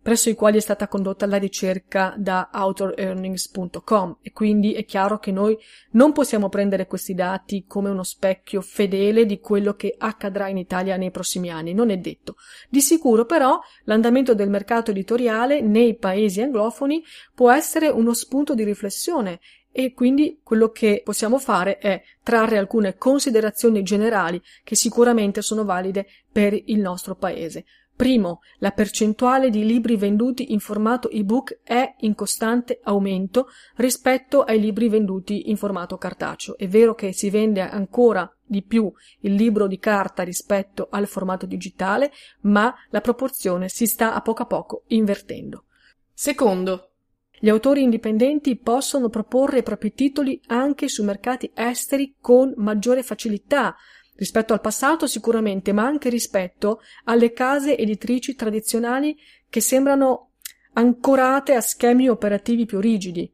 presso 0.07 0.31
i 0.31 0.37
quali 0.37 0.59
è 0.59 0.61
stata 0.61 0.87
condotta 0.87 1.27
la 1.27 1.37
ricerca 1.37 2.15
da 2.17 2.51
autorearnings.com 2.53 4.19
e 4.23 4.31
quindi 4.31 4.73
è 4.73 4.85
chiaro 4.85 5.19
che 5.19 5.33
noi 5.33 5.59
non 5.95 6.13
possiamo 6.13 6.49
prendere 6.49 6.87
questi 6.87 7.13
dati 7.13 7.65
come 7.67 7.91
uno 7.91 8.05
specchio 8.05 8.61
fedele 8.61 9.27
di 9.27 9.41
quello 9.41 9.75
che 9.75 9.93
accadrà 9.99 10.47
in 10.47 10.59
Italia 10.59 10.97
nei 10.97 11.11
prossimi 11.11 11.51
anni, 11.51 11.75
non 11.75 11.91
è 11.91 11.97
detto. 11.97 12.37
Di 12.69 12.83
sicuro 12.83 13.25
però 13.25 13.59
l'andamento 13.83 14.33
del 14.33 14.49
mercato 14.49 14.93
editoriale 14.93 15.61
nei 15.61 15.97
paesi 15.97 16.41
anglofoni 16.41 17.03
può 17.35 17.51
essere 17.51 17.89
uno 17.89 18.15
spunto 18.15 18.55
di 18.55 18.63
riflessione 18.63 19.41
e 19.73 19.93
quindi 19.93 20.39
quello 20.41 20.71
che 20.71 21.03
possiamo 21.05 21.39
fare 21.39 21.79
è 21.79 22.01
trarre 22.23 22.59
alcune 22.59 22.97
considerazioni 22.97 23.83
generali 23.83 24.41
che 24.63 24.77
sicuramente 24.77 25.43
sono 25.43 25.65
valide 25.65 26.07
per 26.31 26.55
il 26.55 26.79
nostro 26.79 27.17
paese. 27.17 27.65
Primo, 27.97 28.41
la 28.59 28.73
percentuale 28.73 29.49
di 29.49 29.65
libri 29.65 29.97
venduti 29.97 30.53
in 30.53 30.61
formato 30.61 31.09
ebook 31.09 31.61
è 31.63 31.95
in 32.01 32.15
costante 32.15 32.79
aumento 32.83 33.49
rispetto 33.77 34.43
ai 34.43 34.61
libri 34.61 34.91
venduti 34.91 35.49
in 35.49 35.57
formato 35.57 35.97
cartaceo. 35.97 36.59
È 36.59 36.69
vero 36.69 36.95
che 36.95 37.15
si 37.15 37.31
vende 37.31 37.63
ancora 37.63 38.31
di 38.45 38.63
più 38.63 38.93
il 39.21 39.33
libro 39.33 39.67
di 39.67 39.79
carta 39.79 40.23
rispetto 40.23 40.89
al 40.91 41.07
formato 41.07 41.47
digitale, 41.47 42.13
ma 42.43 42.75
la 42.91 43.01
proporzione 43.01 43.71
si 43.71 43.87
sta 43.87 44.13
a 44.13 44.21
poco 44.21 44.43
a 44.43 44.47
poco 44.47 44.83
invertendo. 44.89 45.65
Secondo, 46.13 46.91
gli 47.39 47.49
autori 47.49 47.83
indipendenti 47.83 48.57
possono 48.57 49.09
proporre 49.09 49.59
i 49.59 49.63
propri 49.63 49.93
titoli 49.93 50.41
anche 50.47 50.89
su 50.89 51.03
mercati 51.03 51.51
esteri 51.55 52.17
con 52.21 52.53
maggiore 52.57 53.03
facilità, 53.03 53.75
rispetto 54.17 54.53
al 54.53 54.61
passato 54.61 55.07
sicuramente, 55.07 55.73
ma 55.73 55.85
anche 55.85 56.09
rispetto 56.09 56.81
alle 57.05 57.33
case 57.33 57.77
editrici 57.77 58.35
tradizionali 58.35 59.17
che 59.49 59.61
sembrano 59.61 60.31
ancorate 60.75 61.55
a 61.55 61.61
schemi 61.61 62.09
operativi 62.09 62.67
più 62.67 62.81
rigidi. 62.81 63.31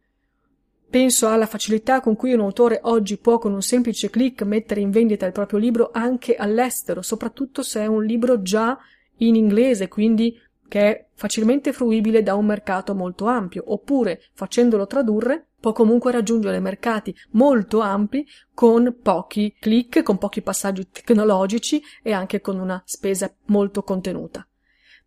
Penso 0.88 1.28
alla 1.28 1.46
facilità 1.46 2.00
con 2.00 2.16
cui 2.16 2.34
un 2.34 2.40
autore 2.40 2.80
oggi 2.82 3.16
può 3.16 3.38
con 3.38 3.54
un 3.54 3.62
semplice 3.62 4.10
clic 4.10 4.42
mettere 4.42 4.80
in 4.80 4.90
vendita 4.90 5.24
il 5.24 5.32
proprio 5.32 5.58
libro 5.58 5.90
anche 5.92 6.34
all'estero, 6.34 7.00
soprattutto 7.00 7.62
se 7.62 7.80
è 7.80 7.86
un 7.86 8.04
libro 8.04 8.42
già 8.42 8.78
in 9.18 9.34
inglese, 9.34 9.88
quindi 9.88 10.38
che 10.68 10.80
è 10.80 11.06
facilmente 11.22 11.72
fruibile 11.72 12.24
da 12.24 12.34
un 12.34 12.44
mercato 12.44 12.96
molto 12.96 13.26
ampio, 13.26 13.62
oppure 13.68 14.22
facendolo 14.32 14.88
tradurre 14.88 15.50
può 15.60 15.70
comunque 15.70 16.10
raggiungere 16.10 16.58
mercati 16.58 17.14
molto 17.30 17.78
ampi 17.78 18.26
con 18.52 18.96
pochi 19.00 19.54
click, 19.56 20.02
con 20.02 20.18
pochi 20.18 20.42
passaggi 20.42 20.88
tecnologici 20.90 21.80
e 22.02 22.10
anche 22.10 22.40
con 22.40 22.58
una 22.58 22.82
spesa 22.84 23.32
molto 23.46 23.84
contenuta. 23.84 24.44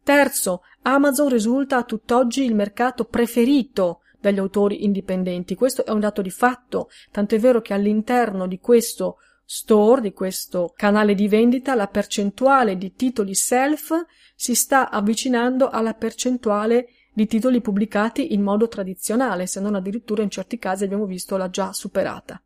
Terzo, 0.03 0.61
Amazon 0.83 1.27
risulta 1.27 1.75
a 1.75 1.83
tutt'oggi 1.83 2.45
il 2.45 2.55
mercato 2.55 3.03
preferito 3.03 3.99
dagli 4.17 4.39
autori 4.39 4.85
indipendenti. 4.85 5.55
Questo 5.55 5.85
è 5.85 5.91
un 5.91 5.99
dato 5.99 6.21
di 6.21 6.31
fatto, 6.31 6.87
tanto 7.11 7.35
è 7.35 7.39
vero 7.39 7.59
che 7.59 7.73
all'interno 7.73 8.47
di 8.47 8.59
questo 8.59 9.17
store, 9.43 9.99
di 9.99 10.13
questo 10.13 10.71
canale 10.77 11.13
di 11.13 11.27
vendita, 11.27 11.75
la 11.75 11.87
percentuale 11.87 12.77
di 12.77 12.93
titoli 12.93 13.35
self 13.35 13.93
si 14.35 14.53
sta 14.53 14.89
avvicinando 14.89 15.69
alla 15.69 15.93
percentuale 15.93 16.89
di 17.13 17.25
titoli 17.27 17.61
pubblicati 17.61 18.33
in 18.33 18.41
modo 18.41 18.67
tradizionale, 18.67 19.47
se 19.47 19.61
non 19.61 19.73
addirittura 19.73 20.21
in 20.21 20.29
certi 20.29 20.59
casi 20.59 20.83
abbiamo 20.83 21.05
visto 21.05 21.37
l'ha 21.37 21.49
già 21.49 21.71
superata. 21.71 22.41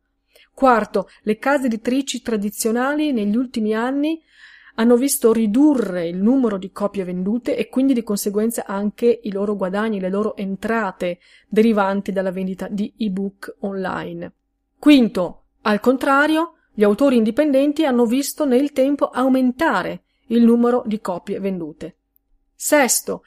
Quarto, 0.54 1.08
le 1.22 1.38
case 1.38 1.66
editrici 1.66 2.22
tradizionali 2.22 3.12
negli 3.12 3.36
ultimi 3.36 3.74
anni 3.74 4.22
hanno 4.76 4.96
visto 4.96 5.32
ridurre 5.32 6.06
il 6.06 6.16
numero 6.16 6.56
di 6.56 6.70
copie 6.70 7.04
vendute 7.04 7.56
e 7.56 7.68
quindi 7.68 7.92
di 7.92 8.02
conseguenza 8.02 8.64
anche 8.66 9.20
i 9.22 9.32
loro 9.32 9.56
guadagni, 9.56 10.00
le 10.00 10.08
loro 10.08 10.36
entrate 10.36 11.18
derivanti 11.48 12.12
dalla 12.12 12.30
vendita 12.30 12.68
di 12.68 12.92
ebook 12.96 13.56
online. 13.60 14.32
Quinto, 14.78 15.42
al 15.62 15.80
contrario, 15.80 16.54
gli 16.72 16.84
autori 16.84 17.16
indipendenti 17.16 17.84
hanno 17.84 18.06
visto 18.06 18.46
nel 18.46 18.72
tempo 18.72 19.08
aumentare 19.08 20.04
il 20.30 20.44
numero 20.44 20.82
di 20.86 21.00
copie 21.00 21.38
vendute. 21.38 21.96
Sesto, 22.54 23.22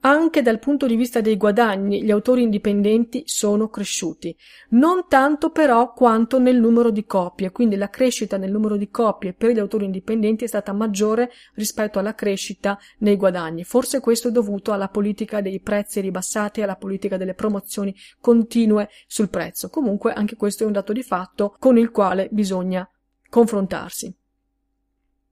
anche 0.00 0.42
dal 0.42 0.60
punto 0.60 0.86
di 0.86 0.94
vista 0.94 1.20
dei 1.20 1.36
guadagni 1.36 2.04
gli 2.04 2.12
autori 2.12 2.42
indipendenti 2.42 3.22
sono 3.26 3.68
cresciuti, 3.68 4.36
non 4.70 5.06
tanto 5.08 5.50
però 5.50 5.92
quanto 5.92 6.38
nel 6.38 6.60
numero 6.60 6.90
di 6.90 7.04
copie, 7.06 7.50
quindi 7.50 7.74
la 7.74 7.90
crescita 7.90 8.36
nel 8.36 8.52
numero 8.52 8.76
di 8.76 8.88
copie 8.88 9.32
per 9.32 9.50
gli 9.50 9.58
autori 9.58 9.84
indipendenti 9.84 10.44
è 10.44 10.48
stata 10.48 10.72
maggiore 10.72 11.30
rispetto 11.54 11.98
alla 11.98 12.14
crescita 12.14 12.78
nei 12.98 13.16
guadagni. 13.16 13.64
Forse 13.64 13.98
questo 13.98 14.28
è 14.28 14.30
dovuto 14.30 14.70
alla 14.70 14.88
politica 14.88 15.40
dei 15.40 15.60
prezzi 15.60 16.00
ribassati 16.00 16.62
alla 16.62 16.76
politica 16.76 17.16
delle 17.16 17.34
promozioni 17.34 17.92
continue 18.20 18.88
sul 19.08 19.28
prezzo. 19.28 19.70
Comunque 19.70 20.12
anche 20.12 20.36
questo 20.36 20.62
è 20.62 20.66
un 20.66 20.72
dato 20.72 20.92
di 20.92 21.02
fatto 21.02 21.56
con 21.58 21.78
il 21.78 21.90
quale 21.90 22.28
bisogna 22.30 22.88
confrontarsi. 23.28 24.14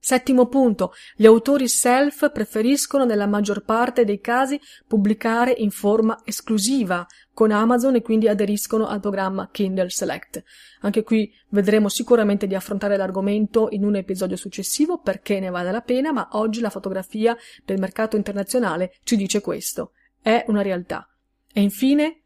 Settimo 0.05 0.49
punto. 0.49 0.93
Gli 1.17 1.25
autori 1.25 1.67
self 1.67 2.31
preferiscono 2.31 3.07
nella 3.07 3.27
maggior 3.27 3.64
parte 3.64 4.05
dei 4.05 4.21
casi 4.21 4.61
pubblicare 4.87 5.55
in 5.57 5.71
forma 5.71 6.21
esclusiva 6.27 7.07
con 7.33 7.51
Amazon 7.51 7.95
e 7.95 8.03
quindi 8.03 8.29
aderiscono 8.29 8.87
al 8.87 9.01
programma 9.01 9.49
Kindle 9.51 9.88
Select. 9.88 10.45
Anche 10.83 11.05
qui 11.05 11.33
vedremo 11.49 11.88
sicuramente 11.88 12.47
di 12.47 12.55
affrontare 12.55 12.99
l'argomento 12.99 13.69
in 13.71 13.83
un 13.83 13.97
episodio 13.97 14.37
successivo 14.37 14.99
perché 14.99 15.40
ne 15.40 15.49
vale 15.49 15.73
la 15.73 15.81
pena, 15.81 16.12
ma 16.12 16.29
oggi 16.33 16.61
la 16.61 16.69
fotografia 16.69 17.35
del 17.64 17.79
mercato 17.79 18.17
internazionale 18.17 18.93
ci 19.05 19.17
dice 19.17 19.40
questo. 19.40 19.93
È 20.21 20.45
una 20.49 20.61
realtà. 20.61 21.09
E 21.51 21.62
infine, 21.62 22.25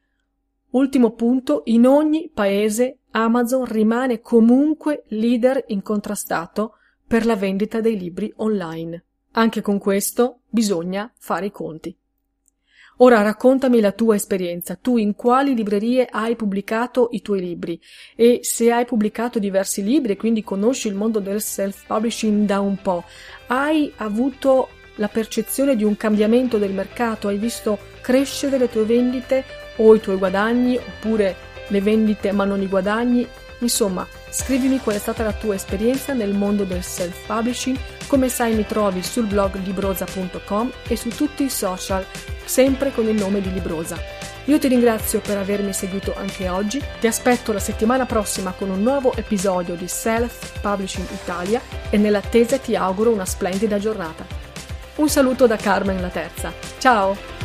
ultimo 0.71 1.13
punto, 1.13 1.63
in 1.67 1.87
ogni 1.87 2.29
paese 2.35 3.03
Amazon 3.13 3.67
rimane 3.67 4.21
comunque 4.21 5.05
leader 5.11 5.63
incontrastato 5.69 6.73
per 7.09 7.25
la 7.25 7.37
vendita 7.37 7.81
dei 7.81 7.99
libri 7.99 8.31
online. 8.37 9.03
Anche 9.33 9.63
con 9.63 9.79
questo 9.79 10.41
bisogna 10.49 11.11
fare 11.17 11.47
i 11.47 11.51
conti. 11.51 11.97
Ora 12.99 13.23
raccontami 13.23 13.81
la 13.81 13.93
tua 13.93 14.17
esperienza. 14.17 14.75
Tu 14.75 14.99
in 14.99 15.15
quali 15.15 15.55
librerie 15.55 16.07
hai 16.11 16.37
pubblicato 16.37 17.09
i 17.13 17.23
tuoi 17.23 17.41
libri? 17.41 17.81
E 18.15 18.41
se 18.43 18.71
hai 18.71 18.85
pubblicato 18.85 19.39
diversi 19.39 19.83
libri 19.83 20.13
e 20.13 20.17
quindi 20.17 20.43
conosci 20.43 20.89
il 20.89 20.97
mondo 20.97 21.21
del 21.21 21.41
self-publishing 21.41 22.45
da 22.45 22.61
un 22.61 22.77
po', 22.83 23.05
hai 23.47 23.91
avuto 23.97 24.69
la 24.97 25.09
percezione 25.09 25.77
di 25.77 25.85
un 25.85 25.97
cambiamento 25.97 26.59
del 26.59 26.73
mercato? 26.73 27.29
Hai 27.29 27.39
visto 27.39 27.79
crescere 28.03 28.59
le 28.59 28.69
tue 28.69 28.85
vendite 28.85 29.45
o 29.77 29.95
i 29.95 30.01
tuoi 30.01 30.19
guadagni 30.19 30.77
oppure 30.77 31.37
le 31.69 31.81
vendite 31.81 32.33
ma 32.33 32.45
non 32.45 32.61
i 32.61 32.67
guadagni? 32.67 33.27
Insomma, 33.61 34.07
scrivimi 34.31 34.79
qual 34.79 34.97
è 34.97 34.99
stata 34.99 35.23
la 35.23 35.33
tua 35.33 35.55
esperienza 35.55 36.13
nel 36.13 36.35
mondo 36.35 36.65
del 36.65 36.83
self-publishing, 36.83 37.77
come 38.07 38.29
sai 38.29 38.55
mi 38.55 38.67
trovi 38.67 39.03
sul 39.03 39.27
blog 39.27 39.57
librosa.com 39.63 40.71
e 40.87 40.97
su 40.97 41.09
tutti 41.09 41.45
i 41.45 41.51
social, 41.51 42.05
sempre 42.45 42.93
con 42.93 43.07
il 43.09 43.15
nome 43.15 43.41
di 43.41 43.53
Librosa. 43.53 43.97
Io 44.45 44.59
ti 44.59 44.69
ringrazio 44.69 45.21
per 45.21 45.37
avermi 45.37 45.75
seguito 45.75 46.15
anche 46.17 46.49
oggi, 46.49 46.83
ti 47.01 47.07
aspetto 47.07 47.53
la 47.53 47.59
settimana 47.59 48.07
prossima 48.07 48.53
con 48.53 48.71
un 48.71 48.83
nuovo 48.83 49.15
episodio 49.15 49.75
di 49.75 49.87
Self 49.87 50.61
Publishing 50.61 51.07
Italia 51.11 51.61
e 51.91 51.99
nell'attesa 51.99 52.57
ti 52.59 52.75
auguro 52.75 53.11
una 53.11 53.27
splendida 53.27 53.79
giornata. 53.79 54.25
Un 54.97 55.09
saluto 55.09 55.47
da 55.47 55.57
Carmen 55.57 56.01
la 56.01 56.09
Terza. 56.09 56.53
Ciao! 56.79 57.38